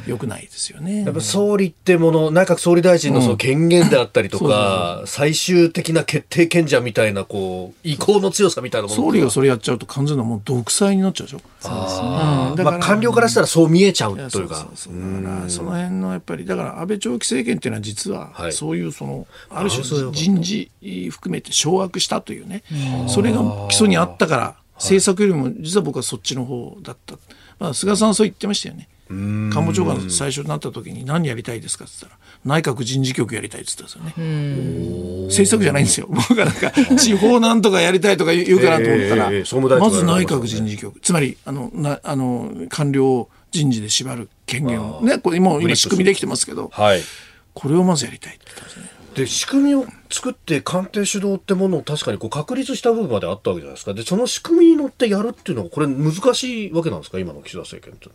[0.06, 1.04] 良くないですよね。
[1.04, 11.42] やっぱ総理ってもの、内閣総理大臣のその権限であったりとか、最終的な決定権者みたいな、こう、意向の強さみたいなもの総理がそれやっちゃうと完全なもう独裁になっちゃうでしょ。
[11.64, 12.11] あー
[12.56, 14.68] だからまあ、官僚からしたらそう見えちゃうというか。
[14.76, 18.54] その辺のやっぱりだから安倍長期政権っていうのは実ははい。
[18.54, 20.72] そういうそのある種人事
[21.12, 22.64] 含めて掌握したというね。
[23.08, 27.16] それが基礎にあったから政策よりも実は僕はそっちの方だった、
[27.60, 28.88] まあ、菅さんはそう言ってましたよね。
[29.10, 35.26] 官房長官最初になった時に何やりたいですかって言ったら内閣人事局やりたいって言ったんですよね。
[35.28, 36.08] 政策じゃないんですよ。
[36.12, 41.00] 僕がなんか地方なんとかやりたいとか言うかなと思ったら、ええええ総務大臣まず内閣人事局。
[41.02, 44.82] つまりあのなあの官僚を人事で縛る権限。
[44.82, 47.02] をねこれもう今仕組みできてますけどはい。
[47.54, 48.92] これをまずやりたいって言ったんですね。
[49.16, 53.94] で仕組みを作って官邸主導ってものを確かにこう確立した部分まであったわけじゃないですか。
[53.94, 57.20] でその仕組みに乗ってやるっていうのはこれ難しいわけなんですか？
[57.20, 58.08] 今の岸田政権って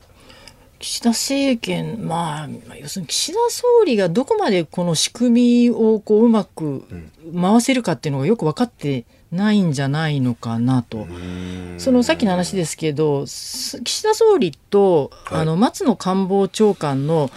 [0.78, 6.84] 岸田政権、まあ、まあ要するに岸田総理がどこまでこの仕組みをこううまく
[7.34, 11.06] 回せるかっていうのがよく分かってないんじゃないのかなと。
[11.78, 15.40] そのさっきの話ですけど、す岸田総理と、はい。
[15.42, 17.30] あの松野官房長官の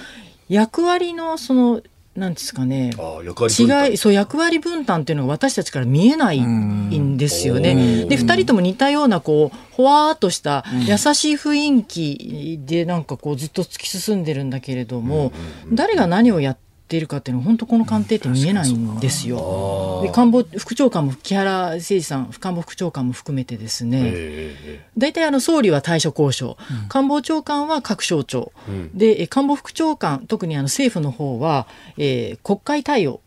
[0.49, 1.81] 役割のその
[2.19, 2.91] なんですかね。
[2.91, 8.05] 違いそう役割分担っていうのが私たちから見えないんですよね。
[8.05, 15.31] で2人とも似たようなこうほわーっとした優しい雰囲気でなんかこうずっと突き進んでるんだけれども、
[15.71, 20.01] 誰が何をやっているかっていうのは本当この官邸って見えないんですよ。
[20.03, 24.01] で官房副長官も木原誠二さん官房副長官も含めてですね。
[24.03, 26.57] ええ大体あの総理は対処交渉、
[26.89, 28.51] 官房長官は各省庁、
[28.93, 33.21] でえ官房副長官特にあの政府の方は、えー国会対応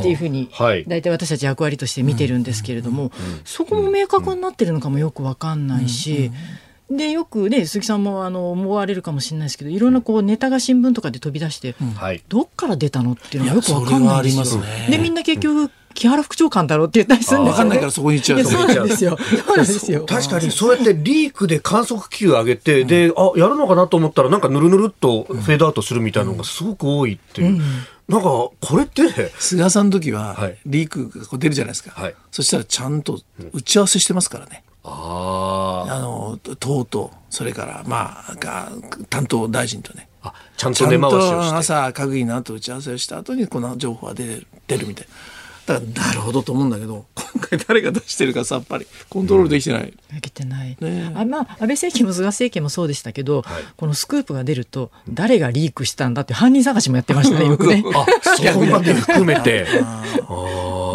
[0.00, 0.84] っていうふうにはい。
[0.86, 3.10] 大体私たち役割として見てるんですけれども、
[3.44, 6.30] そこも明確になってるのかもよくわかんないし。
[6.88, 12.22] でよくね鈴木さんもあの思われるかもしれないですけどいろんなこうネタが新聞とかで飛び出して、はい。
[12.28, 14.42] どっから出たのっていうのがよくわかんないんですよ。
[14.42, 14.96] いやそれはありますね。
[14.96, 17.64] でみんな結局木原副長官だろうって言ったりするんですよ、ね。
[17.64, 19.16] 分かんないからそこに行っちゃうそうなんですよ。
[19.18, 20.04] そうなんですよ。
[20.04, 27.60] 確かにそうやってリークで観測気球上げて、であやるのかなと思ったらなんかぬるぬるっとフェードアウトするみたいなのがすごく多いっていう、
[28.08, 30.58] なんかこれって菅さんの時ははい。
[30.66, 32.14] リークがこう出るじゃないですか、はい。
[32.30, 33.18] そしたらちゃんと
[33.52, 38.70] 打ち合わせしてますからね、ああの党とそれからまあが
[39.10, 40.08] 担当大臣とね。
[40.22, 41.56] あちゃんと根回しをとして。
[41.56, 45.14] 朝閣議の後打ち合わせをした後にこの情報が出る出るみたいな。
[45.66, 51.12] だからなるほどと思うんだけど今回誰が出してるかさっぱりコントロールできてない、できてない、ね。
[51.14, 53.64] あまあ、安倍政権も菅政権もそうでしたけど、はい。
[53.76, 57.82] このスクープが出ると誰がリークしたんだって犯人探しもやってましたね よくね。
[57.94, 59.66] あそこまで含めて。
[59.82, 60.85] ああ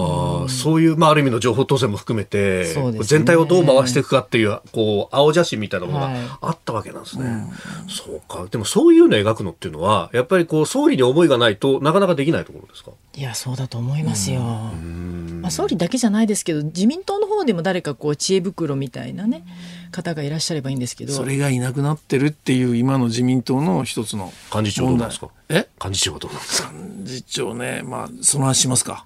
[0.51, 2.99] そういう、まあ、ある意味の情報統制も含めて、ね。
[3.03, 6.13] 全体をどう回していくかっていうこう青写真みたいなものはい。
[6.13, 7.45] があったわけなんですね、
[7.89, 8.45] そうか。
[8.51, 12.91] でもそういうのを描くのっていうのはやっぱりこう総理に思いがないとなかなかできないところですか？
[13.15, 14.41] いやそうだと思いますよ。
[14.41, 19.43] まあ、総理だけじゃないですけど自民党の方でも誰かこう知恵袋みたいなね
[19.91, 25.29] 方がいらっしゃればいいんですけどそれがいなくなってるっていう今の自民党の一つの幹事長どうなんですか？
[25.49, 25.67] え？
[25.83, 26.71] 幹事長はどうなんですか？
[26.71, 29.05] 幹事長ねまあその話しますか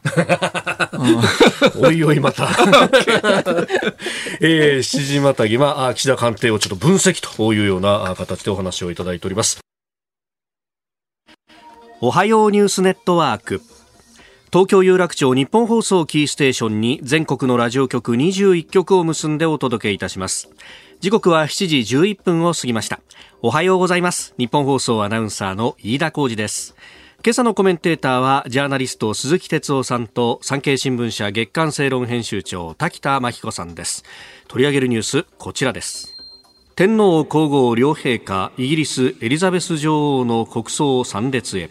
[1.82, 2.48] おいおいまた。
[4.42, 9.60] えー、7時またぎは、あ岸田官邸をちょっと分析というようなあ形でお話をいただいております。
[12.02, 13.62] おはようニュースネットワーク。
[14.56, 20.50] 東京有楽町日本放送キーステーションに全国のラジオ局21局を結んでお届けいたします。
[21.02, 23.02] 時刻は7時11分を過ぎました。
[23.42, 24.34] おはようございます。
[24.38, 26.74] 日本放送アナウンサーの飯田浩二です。
[27.22, 34.06] 今朝のコメンテーターはジャーナリスト鈴木哲夫さんと産経新聞社月刊正論編集長滝田真彦さんです
[34.48, 36.16] 取り上げるニュースこちらです
[36.78, 41.70] 天皇皇后両陛下イギリスエリザベス女王の国葬参列へ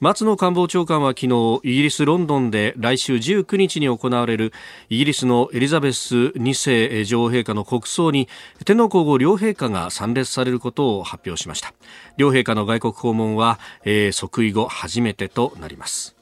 [0.00, 4.52] 松野官房長官は昨日イギリス・ロンドンで来週19日に行われる
[4.90, 8.28] イギリスのエリザベス2世女王陛下の国葬に
[8.64, 11.74] 天皇皇后両陛下が参列されることを発表しました
[12.16, 16.14] 両陛下の外国訪問は、えー即位後初めてとなります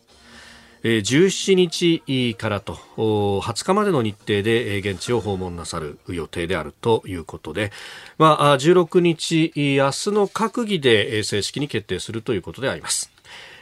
[0.83, 7.73] 17日からと20日までの日程で現地を訪問なさる予定であるということで、
[8.17, 13.16] まあ、16日明日の閣議で正式に決定するということであります。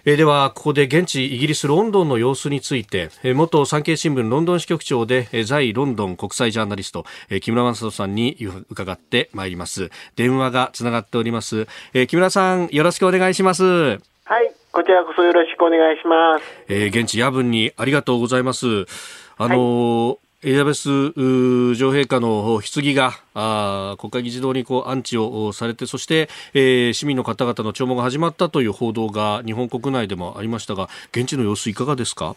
[0.07, 8.37] えー、では、ここで現地イギリス・ロンドンの様子について、えー、元産経新聞ロンドン支局長で、えー、在ロンドン国際ジャーナリスト、えー、木村正人さんに
[8.69, 9.91] 伺ってまいります。
[10.15, 11.67] 電話がつながっております。
[11.95, 13.65] えー、木村さん、よろしくお願いします。
[13.65, 13.99] はい、
[14.73, 16.45] こちらこそよろしくお願いします。
[16.69, 18.67] えー、現地夜分にありがとうございます。
[19.39, 32.37] あのーはいエリザベス女王陛下の棺があ国会議事堂にこう安置をされてそして、えー、市民の方々の弔問が始まったという報道が日本国内でもありましたが現地の様子いかがですか？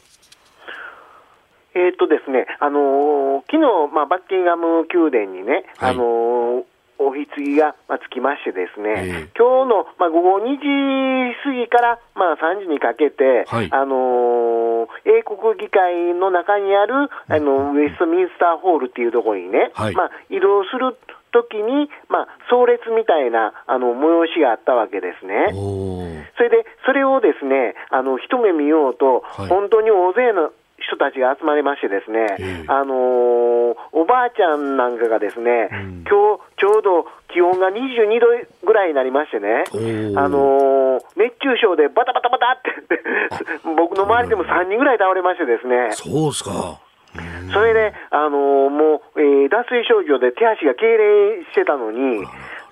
[1.76, 6.64] えーとですねあのー、昨日、まあ、バッキンガム宮殿にね、はい、あのー
[7.00, 7.26] お棺
[7.56, 20.98] がつきましてですね、えー、今日の、まあ、午後2時過ぎから、まあ、3時にかけて、はい、あのー、英国議会の中にある、あの、ウェストミンスターホールっていうところにね、はい、まあ、移動する
[21.32, 25.54] 時に、まあ、葬列みたいなあの催しがあったわけですね。
[26.38, 38.28] それで、それをですね、あの一目見ようと、はい、本当に大勢の人たちが集まりましてですね、あのー、おばあちゃんなんかがですね、うん、今日ちょうど気温が22度
[38.66, 39.64] ぐらいになりましてね、
[40.16, 43.02] あのー、熱中症でバタバタバタって
[43.76, 45.92] 僕の周りでも3人ぐらい倒れましてですね。
[45.92, 46.80] そうですか。
[47.54, 52.26] それで、あのー、もう、えー、脱水症状で手足が痙攣してたのに、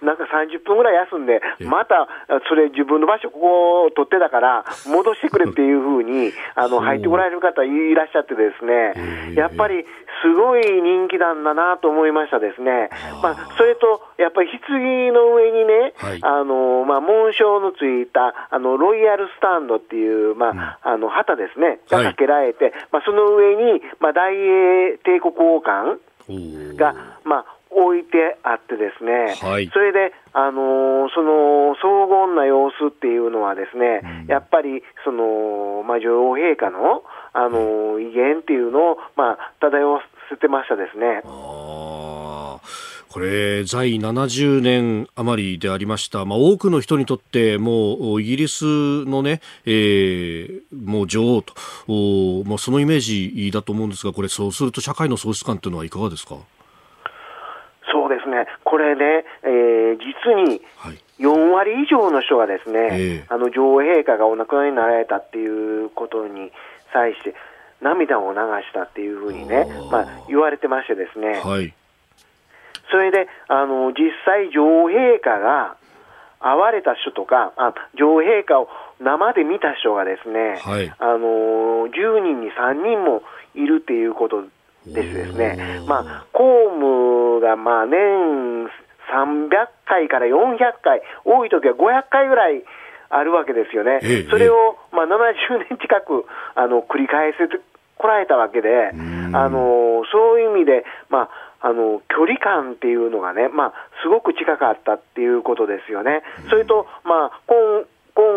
[0.05, 2.07] なんか30分ぐらい休んで、また
[2.47, 8.93] それ、自分の場所、ここを取ってたから、 戻してくれっていうふうに あの入ってこられる方いらっしゃってですね、
[9.35, 9.85] やっぱり
[10.21, 12.89] すごい人気なんだなと思いましたですね。
[13.21, 25.99] まあ、それと、やっぱり棺の上にね、はい、あの、まあ、紋章のついた、あの、ロイヤルスタンドっていう、まあ、あの、旗ですね、がかけられて、はい、まあ、その上に、まあ、大英帝国王冠
[26.75, 37.03] が、まあ、置いてあってですね、はい、それで、あのー、その荘厳な様子っていうのはですね、うん、やっぱりその、まあ、女王陛下の、
[37.33, 41.21] あのー、威厳っていうのを、まあ、漂わせてましたですね。
[43.09, 48.65] これ、在70年余りでありました、まあ、多くの人にとって、もうイギリス
[49.05, 51.53] のね、えー、もう女王と、
[51.87, 56.35] おまあ、そのイメージだと思うんですが、これ、そうすると社会の喪失感というのはいかがですか？
[58.25, 60.61] ですね、これね、えー、実に
[61.19, 66.51] 4割以上の人がですね、はい、あの女王陛下がお亡くなりになられたっていうことに
[66.91, 67.35] 際して、
[67.81, 71.73] 涙を流したっていうふうにね、まあ、言われてましてですね、はい、
[72.89, 75.77] それであの実際、女王陛下が
[76.39, 78.67] 会われた人とか、あ女王陛下を
[78.99, 83.23] 生で見た人がですね、はい、あの10人に3人も
[83.53, 84.43] いるっていうこと
[84.87, 88.69] ですですね、まあ、公務がまあ年
[89.11, 89.49] 300
[89.85, 92.63] 回から400回、多い時は500回ぐらい
[93.09, 96.25] あるわけですよね、ええ、それをまあ70年近く
[96.55, 97.61] あの繰り返せて
[97.97, 98.91] こられたわけで、
[99.33, 101.29] あのそういう意味で、ま
[101.61, 103.73] あ、あの距離感っていうのがね、まあ、
[104.03, 106.21] すごく近かったっていうことですよね。
[106.49, 107.85] それと、まあ、今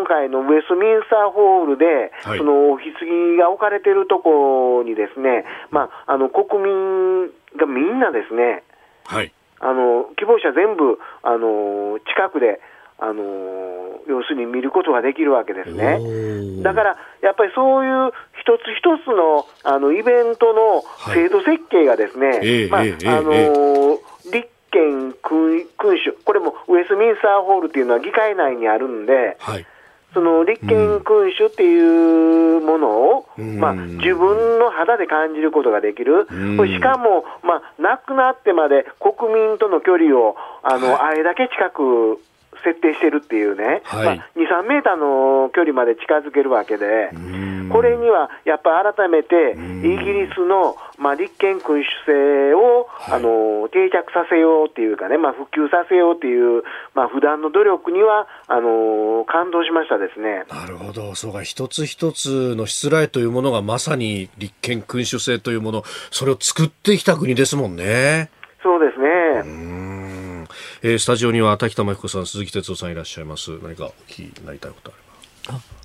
[0.09, 8.63] 今回のウェストミンスターホールで、はい、そのお棺が置かれているところにですね、まあ、あの国民がみんなですね、
[9.05, 12.59] はい、あの希望者全部あの近くで
[12.97, 13.21] あの
[14.09, 16.63] 要するに見ることができるわけですね。
[16.63, 20.83] だから、やっぱりそういう一つ一つのあのイベントの
[21.13, 23.99] 制度設計がですね、まあ、あの
[24.33, 29.65] 立権君主、これもウェストミンスターホールっていうのは議会内にあるんで、はい、
[30.13, 42.19] その立憲君主っていうものを、うん、まあ、自分の肌で感じることができる、うん、しかも、まあ、亡くなってまで国民との距離をあの、はい、あれだけ近く
[42.63, 44.17] 設定してるっていうね、はい。
[44.17, 47.11] まあ、2、3メーターの距離まで近づけるわけで、
[47.71, 56.63] これにはやっぱり改めて、イギリスの、まあ、立憲君主制を、はい、あの定着させようっていうかね、まあ、普及させようっていう、
[56.93, 68.29] まあ普段の努力にはあの感動しましたですねなるほど、そうか、一つ一つのしつらいというものがまさに立憲君主制というもの、それを作ってきた国ですもんね。
[68.61, 69.09] そうですね。
[70.81, 73.51] えー、スタジオには滝田真彦さん、鈴木哲夫さんいらっしゃいます。
[73.61, 74.91] 何かお聞きになりたいこと
[75.47, 75.78] あれば。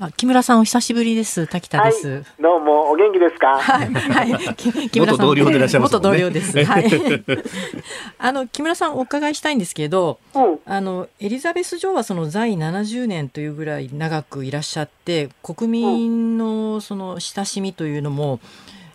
[0.00, 1.46] あ木村さんお久しぶりです。
[1.46, 2.08] 滝田です。
[2.08, 3.60] はい、どうもお元気ですか？
[3.60, 4.54] はい、はい、
[4.90, 5.26] 木村さん。
[5.26, 6.58] 元同僚でいらっしゃいます、ね、元同僚です。
[6.64, 6.90] はい。
[8.18, 18.40] あの木村さんお伺いしたいんですけど、うん、あのエリザベス女王はその在70年というぐらい長くいらっしゃって、国民のその親しみというのも、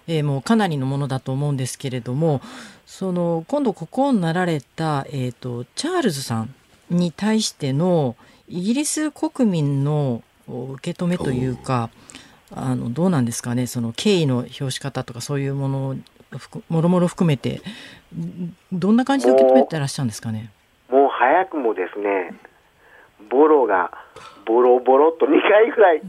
[0.10, 2.41] えー、もうかなりのものだと思うんですけれども、
[2.86, 6.54] その今度国王になられた、えーと、チャールズさん
[6.89, 8.18] に対しての
[8.50, 11.89] イギリス国民の受け止めというか
[12.52, 15.95] あのどうなんですかねその敬意の表し方とかそういうもの
[16.70, 17.62] もろもろ含めて
[18.72, 20.52] どんな感じで受け止めてらっしゃるんですかね？
[20.89, 22.34] もう早くもですね
[23.30, 23.91] ボロが
[24.45, 26.02] ボロボロと2回ぐらい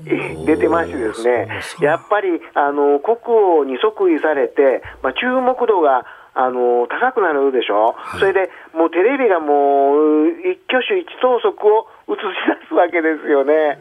[0.46, 1.48] 出てましてですね、
[1.82, 12.18] やっぱりあの国王に即位されて、まあ、注目度があの高くなるでしょ、はい、それでもうテレビがもう一挙手一投足を映し
[12.62, 13.78] 出すわけですよね。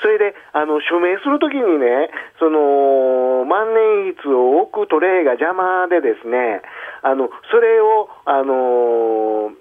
[0.00, 6.62] それで、あの、署名するときにね、その、万年筆を置くトレイが邪魔でですね、
[7.02, 9.52] あの、それを、あの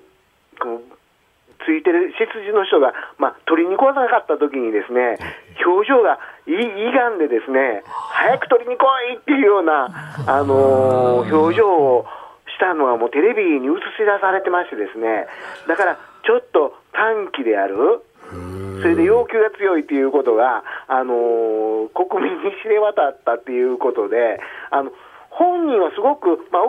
[1.68, 5.20] ついてる執事の人が、まあ、取りに来なかったときにですね、
[5.66, 9.92] 表情がいいがんでですね、早く取りに来いっていうような、
[10.26, 12.06] あのー、表情を
[12.56, 15.28] したのはもうテレビに映し出されてましてですね、
[15.68, 17.76] だからちょっと短期である、
[18.82, 24.40] それで要求が強いということが、あのー、国民に知れ渡ったっていうことで、
[24.72, 24.92] あの
[25.30, 26.64] 本人はすごく、まあ、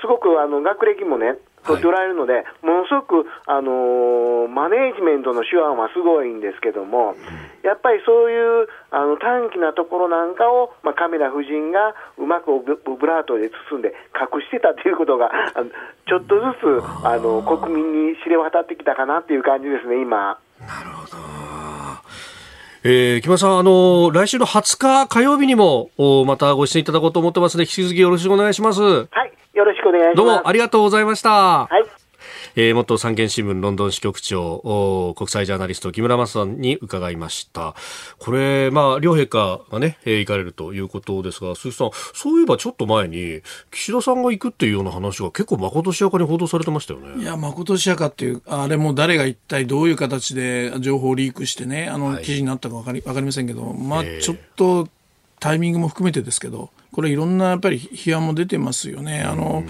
[0.00, 7.14] すごくあの学歴もね、取っておられるので、はい、ものすごく、あのー、マネージメントの手腕はすごいんですけども、
[7.62, 15.30] やっぱりそういうあの短期なところなんかを、まあ、カメラ夫人がうまくオブラートで包んで隠してたということが、
[16.08, 20.41] ちょっとずつあの国民に知れ渡ってきたかなっていう感じですね、今。
[20.66, 21.16] なるほど。
[22.84, 28.82] えー、木村さん、あの来週の20日火曜日にも、おまたご出演いただこうと思ってますので、引き続きよろしくお願いします。
[28.82, 29.32] はい。
[29.54, 30.16] よろしくお願いします。
[30.16, 31.30] どうもありがとうございました。
[31.30, 31.91] はい。
[32.54, 37.74] えー、元産経新聞ロンドン支局長、国際ジャーナリスト木村正さんに伺いました。
[38.18, 43.40] これ、まあ、両陛下がね、えー、行かれるということですが、鈴木さん、そういえばちょっと前に、
[43.70, 47.22] 岸田さんが行くっていうような話が結構まことしやかに報道されてましたよね。
[47.22, 54.88] いや、まことしやかっていう、あれも誰が一体どういう形で情報をリークしてね、あの、記事になったかわかり、わかりませんけど、まあ、ちょっと
[55.40, 59.22] タイミングも含めてですけど、これいろんなやっぱり批判も出てますよね。
[59.22, 59.64] あの、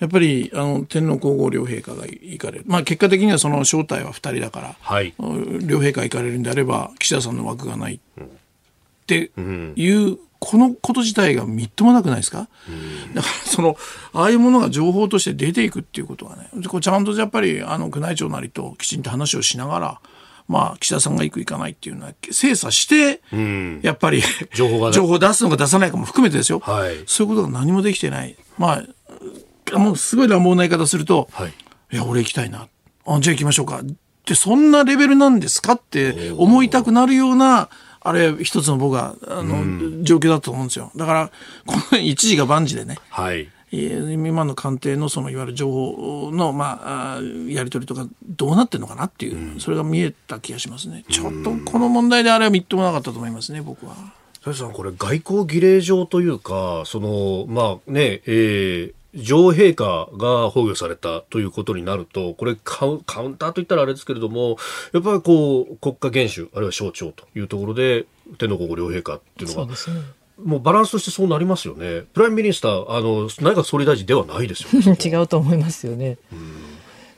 [0.00, 2.64] やっぱりあの天皇皇后両陛下が行かれる。
[2.66, 8.26] まあ結果的にはその招待は2人だから、はい、両陛下行かれるんであれば岸田さんの枠がないっ
[9.06, 9.30] て
[9.76, 12.48] いう、このこと自体がみっともなくないですか、
[13.14, 13.76] だからその
[14.12, 16.48] ああいうものが情報として出ていくっていうことはね
[16.80, 20.00] ちゃんとやっぱりあの宮内庁なりときちんと話をしながら
[20.48, 24.22] まあ、岸田さんが行く行かないっていうのは精査して、うん、やっぱり
[24.54, 28.36] 情報が、ね、情報を出すのか出さないかも含めてですよ、はい、そういうことが何もできてない。
[28.58, 28.82] ま
[29.72, 31.52] あ、もうすごい乱暴な言い方すると、はい、
[31.92, 32.68] いや、俺行きたいな。
[33.06, 33.80] あじゃあ行きましょうか。
[33.80, 33.84] っ
[34.24, 37.68] てそんなレベルなんですかって思いたくなるような、
[38.00, 40.90] あれ、一つの僕は、あの、うん、状況だと思うんですよ。
[40.96, 41.30] だから、
[41.66, 42.98] この一時が万事でね。
[43.10, 43.48] はい。
[43.72, 51.04] 今の官邸のそのいわゆる情報の、まあ、やり取りとかどうなってるのかなっていう、うん、それが見えた気がしますね。
[51.08, 53.94] ちょっとこの問題であれはみっともなかったと思いますね、僕は。
[54.52, 64.56] さん、これ外交儀礼上というか、その、まあね、えー、女王陛下が崩御されたということになると、これカウンターといったらあれですけれども、
[64.92, 68.06] やっぱりこう、国家元首、あるいは象徴というところで、
[68.38, 69.76] 天皇皇后両陛下っていうのが、ね、
[70.44, 72.02] もうバランスとしてそうなりますよね。
[72.12, 76.18] Prime Minister、あの内閣総理大臣ではないですよ、 ね、違うと思いますよね。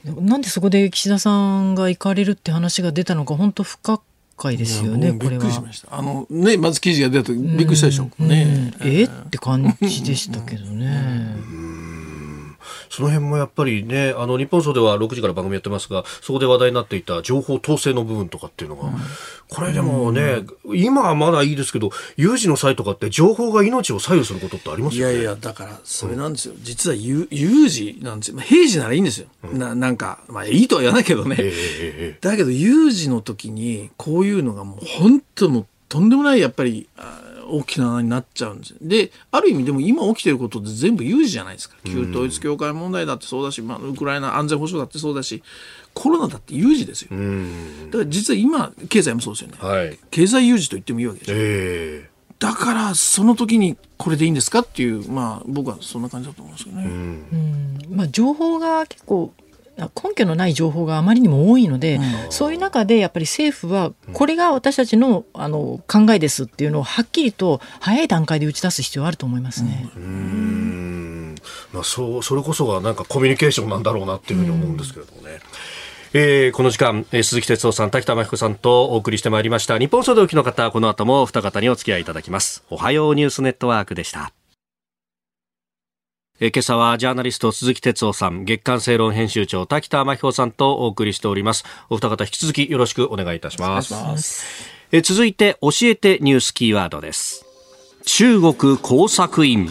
[0.05, 4.01] なんでそこで岸田さんが行かれるって話が出たのか、本当不可
[4.37, 5.45] 解ですよね、これは。
[5.91, 8.11] あのね、まず記事が出たとびっくりしたでしょ。
[8.19, 11.37] うね、えー、って感じでしたけどね。
[12.91, 18.95] その辺もやっぱりね、あの、日本総では6時から番組やってますが、そこで話題になっていた情報統制の部分とかっていうのが、うん、
[19.49, 25.15] これでもね、うん、今はまだいいですけど、有事の際とかって情報が命を左右することってありますよね。
[25.15, 26.55] いやいや、だから、それなんですよ。
[26.55, 28.37] うん、実は有有事なんですよ。
[28.37, 29.27] まあ、平時ならいいんですよ。
[29.53, 31.37] ななんか、まあ、いいとは言わないけどね。
[31.39, 36.89] えー、だけど、有事の時に、こういうのがもう、本当もとんでもない、やっぱり、
[37.47, 41.77] 大きな穴になっちゃうんですである意味でも今起きてることって全部有事じゃないですか。
[41.85, 45.43] 旧統一教会問題だってそうだし、まあ、ウクライナ安全保障だってそうだし
[45.93, 47.11] コロナだって有事ですよ。
[47.11, 56.85] だから実は今経済もそうですよね、はい、経済有事と言ってもいいわけでしょ、えー、だからその時にこれでいいんですかっていうまあ僕はそんな感じだと思うんですけどね。
[56.85, 57.79] うん。
[57.91, 59.33] まあ、情報が結構
[59.77, 69.91] 根拠のない情報があまりにも多いので、うん、そういう中でやっぱり政府はこれが私たちのあの考えですっていうのをはっきりと早い段階で打ち出す必要あると思いますね。
[69.97, 71.35] うん
[71.73, 75.41] まあ、そうそれこそがなんかコミュニケーションなんだろうなっていうふうに思うんですけれどもね。
[76.17, 79.77] えー、この時間、えー、鈴木哲夫さん、滝田真彦さんとお送りしてまいりました。
[79.81, 82.63] 日本総動機の方、この後も二方にお付き合いいただきます。
[82.71, 84.33] おはようニュースネットワークでした。
[86.41, 91.65] え今朝はジャーナリスト鈴木哲夫さん、月刊正論編集長滝田真彦さんとお送りしております。
[91.89, 94.75] お二方引き続きよろしくお願いいたします。
[94.91, 97.45] え続いて教えてニュースキーワードです
[98.05, 99.69] 中国工作員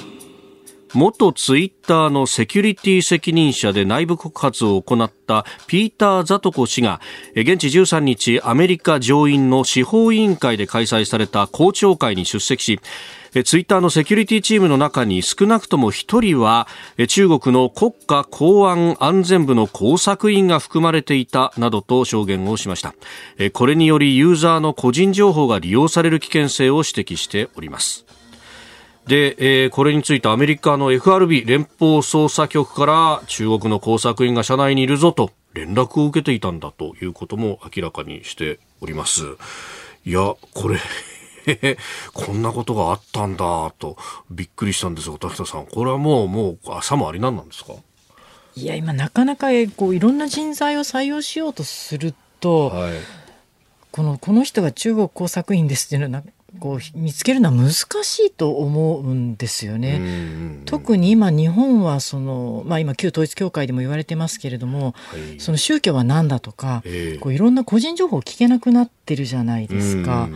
[0.93, 7.01] 元ツイッターのセキュリティ責任者で内部告発を行ったピーター・ザトコ氏が
[7.35, 12.79] 現地13日アメリカ上院の司法委員会で開催された公聴会に出席し
[13.43, 16.67] ツイッターのセキュリティチームの中に少なくとも1人は
[17.07, 22.93] 中国の国家公安安全部の工作員が含まれていたなどと証言をしました。
[23.53, 28.05] これによりユーザーの個人情報が利用される危険性を指摘しております。
[29.07, 39.23] で、えー、これについてアメリカの FRB 連邦捜査局から中国の工作員が車内にいるぞと連絡を受けていたんだということも明らかにしております。
[40.05, 40.79] いや、これ
[42.13, 43.97] こんなことがあったんだと
[44.31, 47.73] びっくりしたんですが、滝田さん、これはもう、もう朝もありなんなんですか？
[48.55, 52.93] いや、今なかなかこういろんな人材を採用しようとすると、はい、
[53.91, 56.23] このこの人が中国工作員ですっていうのは
[56.59, 60.61] こう見つけるのは難しいと思うんですよね。
[60.65, 70.29] 特に今日本はその、まあ、今旧統一教会でも言われてますけれども、はい、その宗教は何だとか、えー、こういろんな個人情報を聞けなくなってるじゃないですか。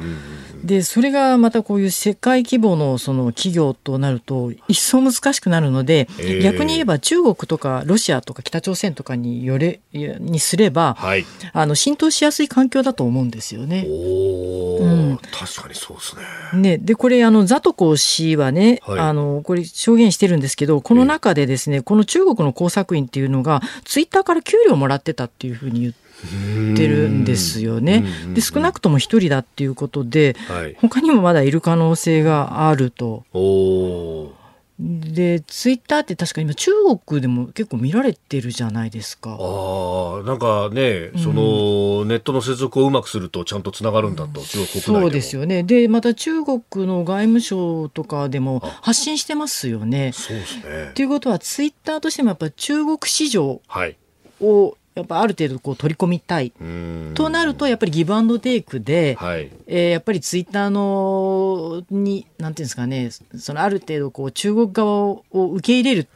[0.64, 13.86] でそれがまたこういう世界規模のその企業となると一層難しくなるので、えー、逆に言えば中国とかロシアとか北朝鮮とかによれにすれば、はい、あの浸透しやすい環境だと思うんですよね。
[13.88, 16.16] うん、確かにそうです
[16.54, 16.62] ね。
[16.62, 26.07] ねでこれあのザトコ氏はね、はい、あのこれ証言してるんですけどこの中でですね、この中国の工作員っていうのがツイッターから給料もらってたっていうふうに言って。
[26.26, 28.04] ってるんですよね。
[28.34, 33.26] で少なくとも一人だっていうことで、はい、他にもまだいる可能性があると。
[34.80, 36.70] でツイッターって確か今中
[37.08, 39.32] 国でも結構見られてるじゃないですか。
[39.32, 45.64] ああなんかね、その、ネットの接続をうまくするとちゃんとつながるんだと、中国国内そうですよね。
[45.64, 50.12] でまた中国の外務省とかでも発信してますよね。
[50.14, 50.92] そうですね。
[50.94, 53.98] ということはツイッターとしてもやっぱ中国市場を、はい
[54.98, 56.52] やっぱある程度こう取り込みたい。
[57.14, 66.08] となるとやっぱりギブアンドテイクで、はい、えー、やっぱりツイッターのになんていうんですかねそのある程度こう中国側を受け入れるっ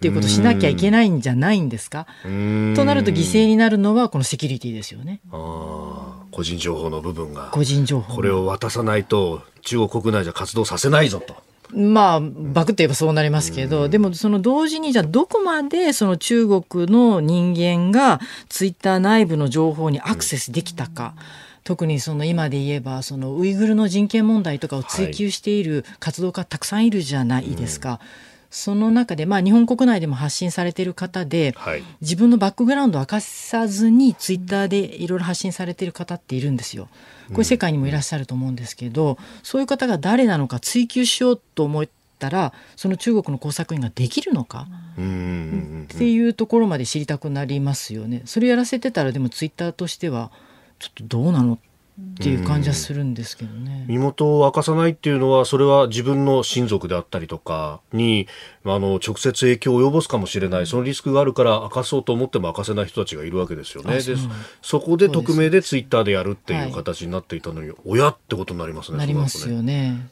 [0.00, 2.06] ていうことをしなきゃいけないんじゃないんですか？
[2.22, 5.20] となると犠牲になるのはこのセキュリティですよね。
[5.30, 7.48] 個人情報の部分が。
[7.50, 8.16] 個人情報。
[8.16, 11.36] これを渡さないと中国国内じゃ活動させないぞと。
[11.72, 21.14] まあ、バクって言えばそうなりますけど、うん、でもその同時にじゃあどこまでその中国の人間がツイッター内部の情報にアクセスできたか。
[21.16, 21.22] うん、
[21.64, 27.92] 特にその今で言えばそのウイグルの人権問題とかを追求している活動家たくさんいるじゃないですか。
[27.92, 36.88] うんその中で、まあ、日本国内でも発信されている方で、はい、自分のバックグラウンドを明かさずにツイッターでいろいろ発信されている方っているんですよ。
[37.32, 41.88] これ世界にもいらっしゃると思うんですけど、うん、そういう方が誰なのか追求しようと思っ
[42.18, 44.96] たらその中国の工作員ができるのかっ
[45.98, 48.22] ていうところまで知りたくなりますよね。
[48.24, 50.30] それやらせてたらでもツイッターとしては
[50.78, 51.58] ちょっとどうなの
[51.98, 53.86] っていう感じはするんですけどね。
[53.88, 58.26] 身元を明かさないっていうのは、それは自分の親族であったりとかに、
[58.74, 64.00] あの、直接影響を及ぼすかもしれない、そのリスクがあるから明かそうと思っても明かせない人たちがいるわけですよね。
[64.00, 64.16] で、
[64.62, 68.98] そこで匿名でツイッターでやるっていう形になっていたのに、はい、親ってことになりますね。
[68.98, 70.08] なりますよね。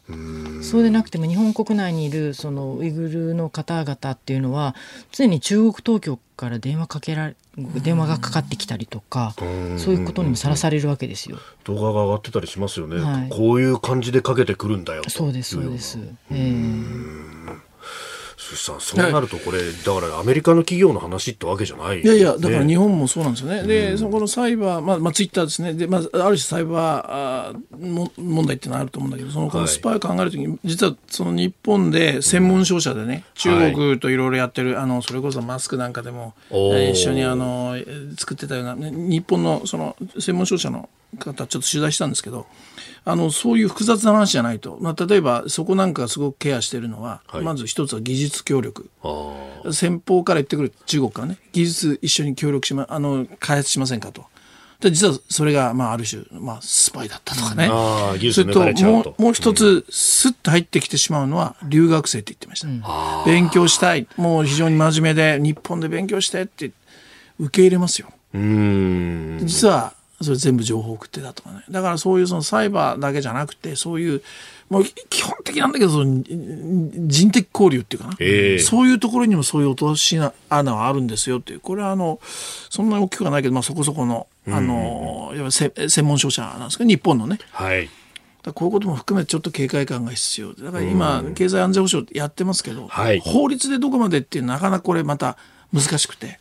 [0.62, 4.74] そうでなくても日本国内にいるそのウイグルの方々っていうのは、
[5.12, 11.38] 常に中国当局から電話かけられ、電話がかかってきたりとか、そういうことにもさらされるわけですよ。
[11.64, 15.98] 動画が上がってたりしますよね、はい、こういう感じでかけてくるんだよそうですそうです。
[16.30, 17.63] えー
[18.56, 25.74] さんそうなるとこれ、だからアメリカの企業の話ってわけじゃない、ね、いやいやだから日本もそうなんですよね、でそこのサイバー、まあまあ、ツイッターですね。
[25.74, 37.76] で、まあ、ある種サイバー問題っていうのはあると思うんだけどそのこのスパイを考えるときに、はい、実はその日本で専門商社でね、中国といろいろやってる、あのそれこそマスクなんかでも一緒にあの
[38.18, 40.88] 作ってたような、日本のその専門商社の
[41.18, 42.46] 方ちょっと取材したんですけど
[43.06, 48.88] あのそういう複雑な話じゃないと、まあ、例えばそこなんかすごくケアしてるのは、はい、まず一つは技術協力
[49.72, 54.24] 先方から言ってくる中国からね技術一緒に協力しまあの開発しませんかと。
[54.80, 57.68] で実はそれが、まあ、ある種、まあ、スパイだったとかね。
[58.32, 62.68] それともうもう一つ、すっと入ってきてしまうのは留学生って言ってました。
[62.68, 62.82] うん、
[63.24, 64.06] 勉強したい。
[64.16, 66.72] もう非常に真面目で、日本で勉強してって
[67.38, 68.08] 受け入れますよ。
[68.34, 71.64] 実はそれ全部情報送ってたとかね。
[71.70, 74.22] だからそういうそのサイバーだけじゃなくてそういう
[74.68, 76.22] もう基本的なんだけどその
[77.06, 81.60] 人的交流っていうかな、えー、そういうところにもそういう落とし穴はあるんですよっていう。
[81.60, 82.20] これはあの
[82.70, 87.88] そんなに大きくはないけど、まあ、そこそこのあの、うん、専門商社なんですけど日本のね、はい。
[88.52, 95.38] こういうことも含めてちょっと警戒感が必要だから今、経済安全保障やってますけど、はい、法律でどこまでっていうなかなかこれまた
[95.72, 96.38] 難しくて。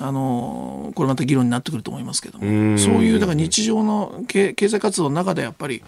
[0.00, 2.78] あのこれまた議論になってくると思いますけども。
[2.78, 5.82] そういうだから日常の経済活動の中でやっぱり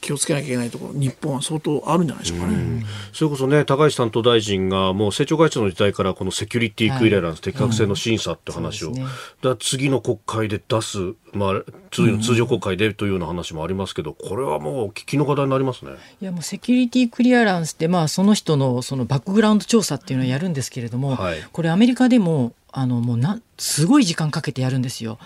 [0.00, 2.84] 気をつけなきゃいけないところ日本は相当あるんじゃないでしょうかね。
[3.12, 8.94] それこそね高市担当大臣がもう政調会長の時代からこのセキュリティクリアランス、はい、適格性の審査って話を、うん。
[8.94, 9.06] ね、
[9.42, 10.98] だ次の国会で出す、
[11.32, 15.92] まあ、次の通常国会でというような話もありますけど、これはもう危機の課題になりますね。
[16.22, 25.18] いやもうセキュリティクリアランスって、まあ、その人のそのバックグラウンド調査っていうのをやるんですけれども、はい、これアメリカでもあのもうなすごい時間かけてやるんですよ。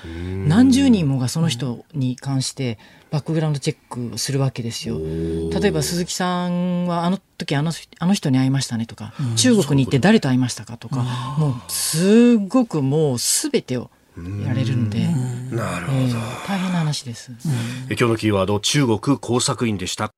[0.47, 2.79] 何十人もがその人に関して
[3.11, 4.99] バックグラウンドチェックするわけですよ。
[4.99, 11.03] 例えば鈴木さんはあの時あのあの人に会いましたねとか、中国に行って誰と会いましたかとか、
[11.39, 13.91] もうすごくもうすべてを
[14.47, 15.01] やれるんで、
[15.51, 17.33] なるほど、えー、大変な話です。
[17.89, 20.13] 今日のキーワード中国工作員でした。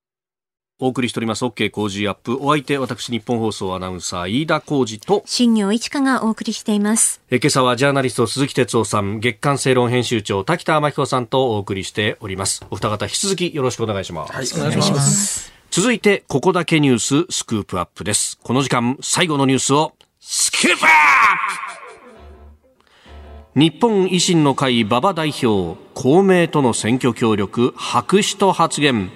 [0.84, 1.46] お送りしております。
[1.46, 2.36] OK 工事アップ。
[2.42, 5.22] お相手私日本放送アナウンサー飯田浩二と。
[5.24, 7.22] 新業一華がお送りしています。
[7.30, 12.66] え今朝はジャーナリスト鈴木哲夫さん月刊正論編集長滝田真紀子さんとお送りしております。
[12.70, 15.54] お二方引き続きよろしくお願いします、はい、お願いします。
[15.70, 18.38] 続いてここだけニューススクープアップです。
[18.42, 20.90] この時間最後のニュースをスクープアッ
[23.54, 23.58] プ。
[23.58, 29.10] 日本維新の会馬場代表公明との選挙協力白紙と発言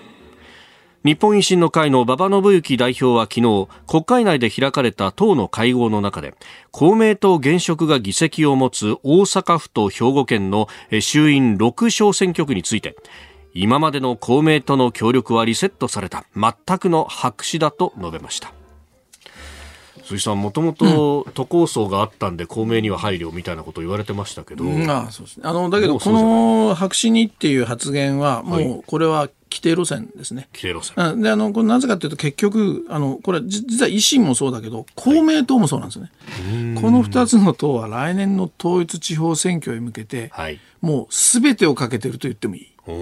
[1.04, 6.34] 日本維新の会の馬場伸之代表は昨日国会内で開かれた党の会合の中で
[6.72, 10.66] 公明党現職が議席を持つ大阪府と兵庫県の
[11.00, 12.96] 衆院6小選挙区について
[13.54, 18.57] 今までの公明党の協力はリセットされた全くの白紙だと述べました。
[20.08, 30.48] 鈴木さん、もともと都構想があったんで、公明には配慮みたいなことを言われてましたけど、うん、あそうですね、あのだけど、この白紙にっていう発言は、もうこれは規定路線ですね。
[30.54, 31.20] 規定路線。
[31.20, 36.10] で、あの、これなぜかというと結局、あの、これ実は維新もそうだけど、公明党もそうなんですね。
[36.74, 42.72] はい、この二つの党は来年の統一地方選挙へ向けて、はい、もうすべてをかけてると言ってもいい。
[42.86, 42.92] で、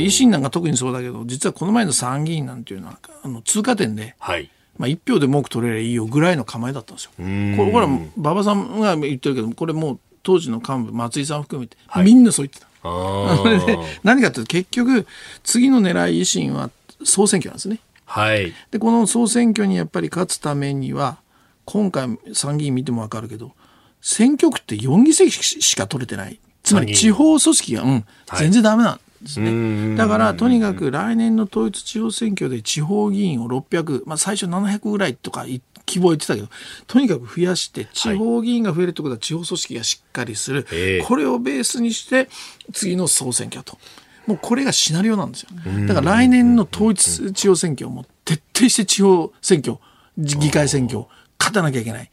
[0.00, 7.10] 維新なんか特にそうだけど、実はこの前の参議院なんていうのは、あの、通過点で、はいまあ、1票で文句取れればいいよぐらいの構えだったんですよ。
[7.16, 12.66] これこれは馬場さんが言ってるけどこれもう当時の幹部松井さん含めて、はい、みんなそう言ってた。
[13.66, 15.06] で何かというと結局
[15.42, 16.70] 次の狙い維新は
[17.04, 17.80] 総選挙なんですね。
[18.04, 21.18] はい、でこの総選挙にやっぱり勝つためには
[21.64, 23.52] 今回参議院見ても分かるけど
[24.00, 28.04] 選挙区って4議席しか取れてないつまり地方組織が、うん、
[28.36, 29.96] 全然ダメなんですね。
[29.96, 35.44] だからとにかく来年の統一地方選挙で地方議員を600、まあ、最初700ぐらいとか
[35.84, 36.48] 希望言ってたけど
[36.86, 42.28] とにかく増やして地方議員が増えるってことは地方組織がしっかりする、はい、これをベースにして
[42.72, 43.78] 次の総選挙と。
[44.26, 45.50] もうこれがシナリオなんですよ。
[45.86, 49.78] だから来年の統一地方選挙をも徹底して地方選挙、
[50.18, 51.04] 議会選挙
[51.38, 52.10] 勝たなきゃいけない。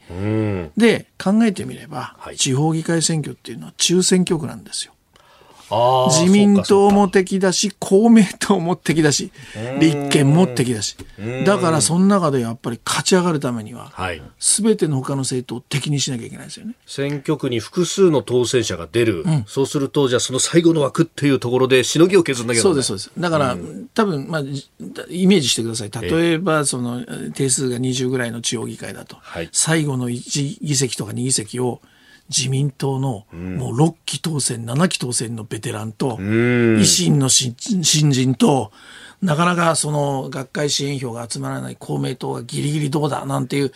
[0.76, 4.93] で、考えてみれば、はい、地方議会選挙っていうのは中選挙区なんですよ。
[5.70, 9.32] 自民党も敵だし公明党も敵だし
[9.80, 10.96] 立憲も敵だし。
[11.44, 13.92] だからその中でやっぱり勝ち上がるためには、
[14.38, 16.74] すべての他の政党を敵にしなきゃいけないですよね。
[16.86, 23.10] 選挙区に複数の当選者が出る、うん、そうするとじゃあその最後の枠っていうところでしのぎを削んなきゃそうですそうです。
[23.18, 24.40] だから、うん、多分まあ
[25.08, 25.90] イメージしてください。
[25.90, 31.80] 例えばその定数が20ぐらいの地方議会だと、はい、最後の1議席とか2議席を
[32.28, 38.72] 自民党のもう6期当選、7期当選のベテランと、維新の新人と、
[39.22, 43.72] なかなかその学会支援票が集まらない公明党がギリギリどうだなんていう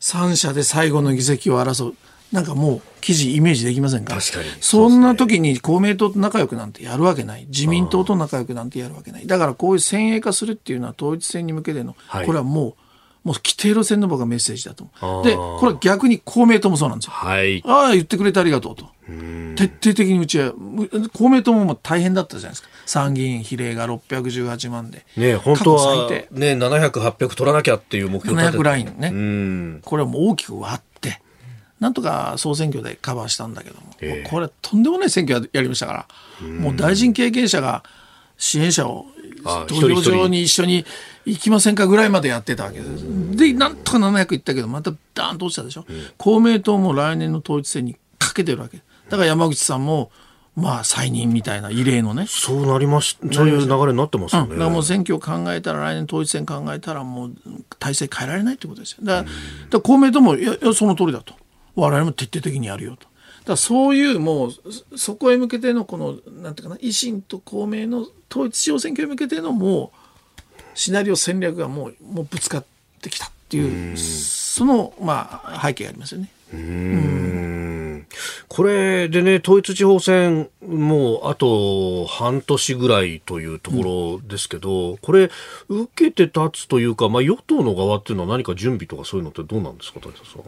[0.00, 1.96] 3社で最後の議席を争う。
[2.32, 4.14] なんかもう記事イメージできませんか？
[4.14, 4.48] 確かに。
[4.60, 7.46] そんな時に公明党と仲良くなんてやるわけない。
[7.48, 9.26] 自民党と仲良くなんてやるわけない。
[9.26, 12.74] だからこういう先鋭化するっていうのは統一選に向けての、これはもう
[13.22, 15.24] もう規定路線の僕はメッセージだと思う。
[15.24, 17.12] で、これは逆に公明党もそうなんですよ。
[17.12, 17.62] はい。
[17.66, 18.88] ああ、言ってくれてありがとうと。
[19.56, 20.52] 徹底的にうちは、
[21.12, 22.68] 公明党も大変だったじゃないですか。
[22.86, 25.04] 参議院比例が618万で。
[25.16, 29.80] ね本当は、ね、700、800取らなきゃっていう目標700ラインね。
[29.84, 31.20] これはもう大きく割って、
[31.78, 36.06] なんとか総選挙でカバーしたんだけども、えー、これとんでもない選挙やりましたか
[36.40, 37.82] ら、もう大臣経験者が
[38.38, 39.06] 支援者を
[39.66, 40.84] 投票場に一緒に
[41.24, 43.36] 行きませんかぐらいまでやってたわけです。
[43.36, 45.84] で、なんとか700いったけど、またダーンと落ちたでしょ。
[45.88, 48.78] うん、公明党も来年の統一選にかけてるわけ。
[49.08, 50.10] だから山口さんも、
[50.56, 52.26] まあ、再任みたいな異例のね。
[52.28, 53.18] そうなります。
[53.32, 54.52] そういう流れになってますよね。
[54.52, 57.34] うん、だからもう選挙を考えたら、来年統一選考えたら、もう
[57.78, 58.98] 体制変えられないってことですよ。
[59.02, 59.30] だから、か
[59.72, 61.34] ら公明党も、いや、いや、その通りだと。
[61.76, 63.10] 我々も徹底的にやるよと。
[63.44, 69.99] だそういうもうそこへ向けてのこのなんていうかな維新と公明の統一地方選挙へ向けてのもう
[70.74, 72.64] シナリオ戦略がもうもうぶつかっ
[73.00, 76.30] てきたっていうそのまあ背景がありますよね。
[76.52, 78.06] うん
[78.48, 85.30] これでね、統一地方選、もうあと半年ぐらいというところですけど、うん、これ、
[85.68, 90.42] 受けて立つというか、まあ、与党の側っていうのは何か準備とかそういうのってどうなんですか、田さん。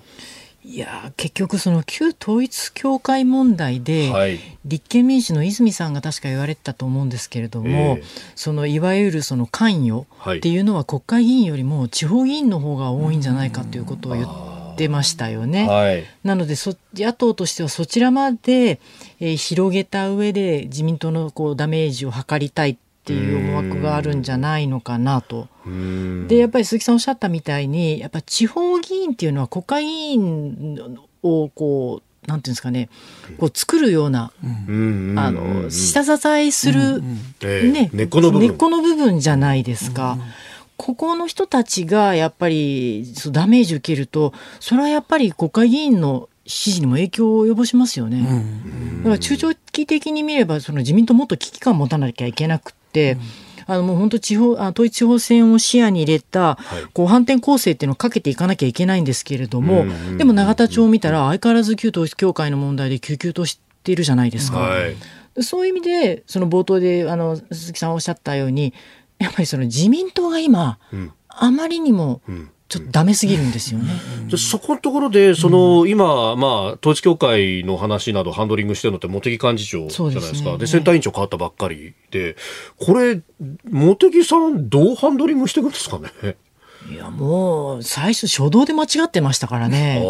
[0.64, 8.02] いや結局その旧統一教会問題で、はい、立憲民主の泉さんが確か言われてたと思うんですけれども、えー、
[8.36, 15.66] そのいわゆるその関与っていうのは国会議員よりも地方議員の方が多いんじゃないかということを言ってましたよね。
[15.66, 16.54] はい、なので
[16.94, 18.78] 野党としてはそちらまで、
[19.18, 25.48] えー、広げた上で自民党のこうダメージを図りたいっていう思惑があるんじゃないのかなと。
[26.28, 32.88] でやっぱり鈴木さんおっしゃったみたいにやっぱ地方議員っていうのは国会議員をこうなんていうんですかね、
[33.38, 37.02] こう作るような、あの下支えする、
[37.42, 38.46] ね、根っこの部分。
[38.46, 40.16] 根っこの部分じゃないですか。
[40.76, 48.24] ここの人たちがやっぱりダメージ受けるとそれはやっぱり国会議員の支持にも影響を及ぼしますよね。
[48.98, 52.81] だから中長期的に見ればその自民党もっと危機感を持たなきゃいけなくて、
[53.66, 56.58] あのもう本当地方あ統一地方選を視野に入れた、
[56.92, 59.84] こう反転攻勢っていうのをかけていかなきゃいけないんですけれども、
[60.18, 64.58] でも永田町を見たら相変わらず旧統一教会の問題で救急としているじゃないですか。
[64.58, 68.74] はい、そういう意味でその冒頭であの鈴木さんおっしゃったように
[69.18, 73.92] やっぱりその自民党が今、うん、あまりにも、うんちょっとダメすぎるんですよね。
[74.30, 80.52] うん、そこのところで、その、うん、今、まあ、統一教会の話などハンドリングしてるのって茂木幹事長じゃないですか。
[80.52, 82.36] で、ね、センター委員長変わったばっかりで、
[82.78, 83.20] これ、
[83.70, 86.36] 茂木さん、どうハンドリングしていくんですかね？
[86.90, 90.00] いや、もう、最初、初動で間違ってましたからね。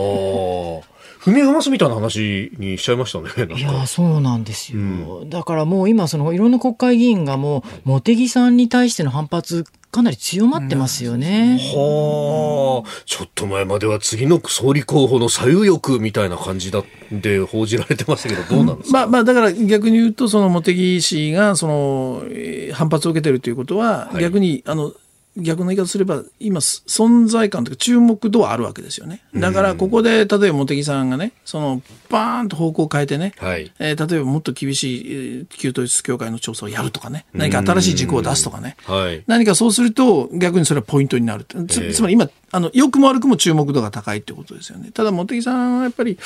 [1.25, 3.55] 踏み踏ますみたいな話にしちゃいましたね。
[3.55, 4.81] いや、そうなんですよ。
[4.81, 11.61] うん、だからもう今、そのいろんな国会議員がもう、茂木さんに対しての反発かなり強まってますよね。
[11.75, 22.25] はあ、ちょっと前までは次の総理候補の左右翼みたいな感じだで報じられてましたけど、どうなんですか、まあ、まあ、だから逆に言うと、その茂木氏がその
[22.73, 24.93] 反発を受けてるということは、逆に、あの
[25.37, 29.23] 逆の言い方すれば今存在感というか注目度はあるわけですよね。
[29.35, 44.91] だからここで例えば茂木さんがねそのバーンと方向を変えてね、はい、えー、例えばもっと厳しい旧統一教会の調査をやるとかね何か新しい事項を出すとかね、はい、何かそうすると逆にそれはポイントになるつつまり今あの良くも悪くも注目度が高いってことですよね。
[44.93, 46.19] ただ茂木さんはやっぱり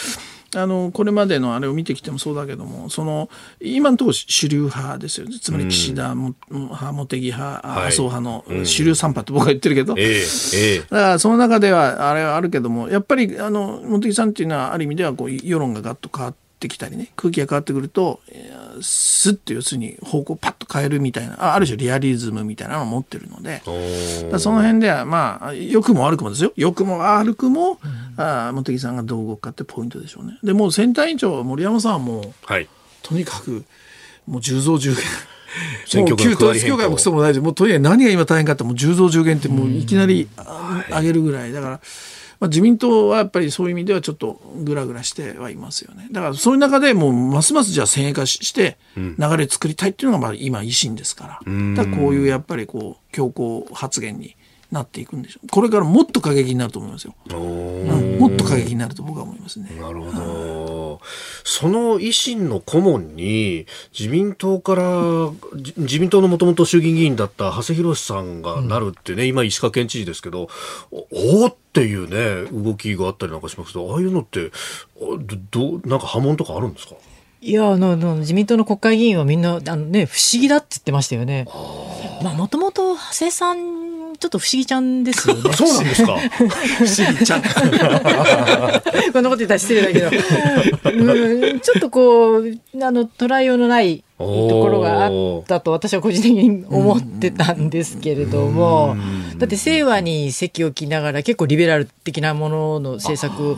[0.57, 3.29] あのこれまでのあれを見てきてもそうだけどもその
[3.61, 5.39] 今のところ主流派ですよね。
[5.41, 18.21] つまり岸田派、茂木派、麻生派の主流3派って僕は言ってるけど、えー、だからその中ではあれはあるけどもやっぱりあの茂木さんっていうのはある意味ではこう世論がガッと変わってきたりね空気が変わってくると
[18.81, 23.61] スッと要するに方向をパッと変えるみたいなある種リアリズムみたいなのを持ってるので
[24.39, 26.53] その辺ではまあ良くも悪くもですよ。
[26.57, 27.79] 良くも悪くも、
[28.17, 30.39] うん、あ茂木さんがどう動くかってポイントでしょうね。
[30.43, 32.69] でもう選対委員長森山さんはもう、はい、
[33.03, 33.65] とにかく
[34.27, 35.05] もう10増10減。
[35.87, 40.29] 選挙旧統一教会もクソもないでもうとにかく何が今大変かってもう10増10減ってもういきなり
[40.91, 41.53] 上げるぐらい。
[41.53, 41.81] だから。
[42.39, 46.09] まあ、自民党はやっぱりそういう意味ではちょっとぐらぐらしてはいますよね。
[46.13, 51.53] だからそういう中でもうますますじゃあ先鋭化して流れ作りたいっていうのがまあ今維新ですから。
[51.75, 54.37] だからこういうやっぱりこう強硬発言に
[54.71, 55.49] なっていくんでしょう。
[55.49, 57.15] これからもっと過激になると思いますよ。
[57.31, 59.71] うん、もっと過激になると僕は思いますね。
[59.81, 61.01] なるほど。
[61.45, 65.31] その維新の顧問に自民党から
[65.77, 70.49] 自民党のもともと衆議院議員だった長谷博さんがなるってね、うん、今石川県知事ですけど、
[70.91, 74.51] おおっていうね動きがあったりなんかしますけど、ああいうのって
[75.51, 76.95] どなんか波紋とかあるんですか？
[77.43, 81.47] いやあの自民党の国会議員はみんなあの、ね、不思議だって言ってましたよね。
[82.23, 85.53] まあもともと長谷さんちょっと不思議ちゃんですよね。
[85.55, 86.17] そうなんですか？
[86.39, 87.43] 不思議ちゃん。
[89.13, 92.47] こんなこと言ったら失礼だけど、うん、ちょっとこう
[92.83, 98.97] あの捉えようのないところがあったと私は個人的に思ってたんですけれども、
[99.37, 103.57] だって清和に席を置きながら結構リベラル的なものの政策よ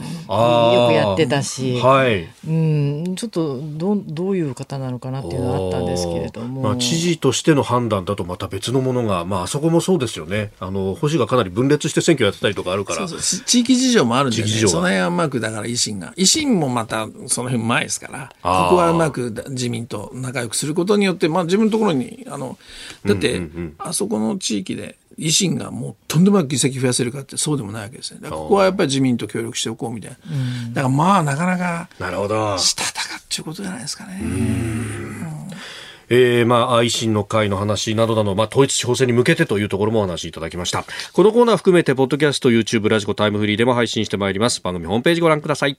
[0.88, 3.16] くやってたし、はい、うん。
[3.16, 10.52] ちょっとどどういう方なのかなっていうのはあったんですけれども、まあ、知事としての判断だとまた別のものが、まあ、あそこもそうですよね。
[10.58, 13.06] あの保守がかなり分裂して選挙やってたりとかあるから。
[13.06, 22.58] 地域事情もあるんで、ね、その辺はうまくだから維新が維新もまたその辺前ですからここはうまく自民と仲良くすることによって、まあ、自分のところにあの
[23.04, 23.40] だって、
[23.78, 28.28] あそこの地域で維新がもうとんでもなく議席増やせるかってそうでもないわけですね。
[28.30, 30.16] ここはやっぱり自民と協力しておこうみたいな。
[30.68, 34.68] だからまあなかなかなるほどしたたかっていうことじゃないですかね。
[36.10, 40.84] えー、まあ、維新の会の話などなど、まあ、統一地方選に向けてというところもお話しいただきました。
[41.12, 44.62] このコーナー含めて、ポッドキャスト、YouTube、ラジコ、タイムフリーでも配信してまいります。
[44.62, 45.78] 番組ホームページご覧ください。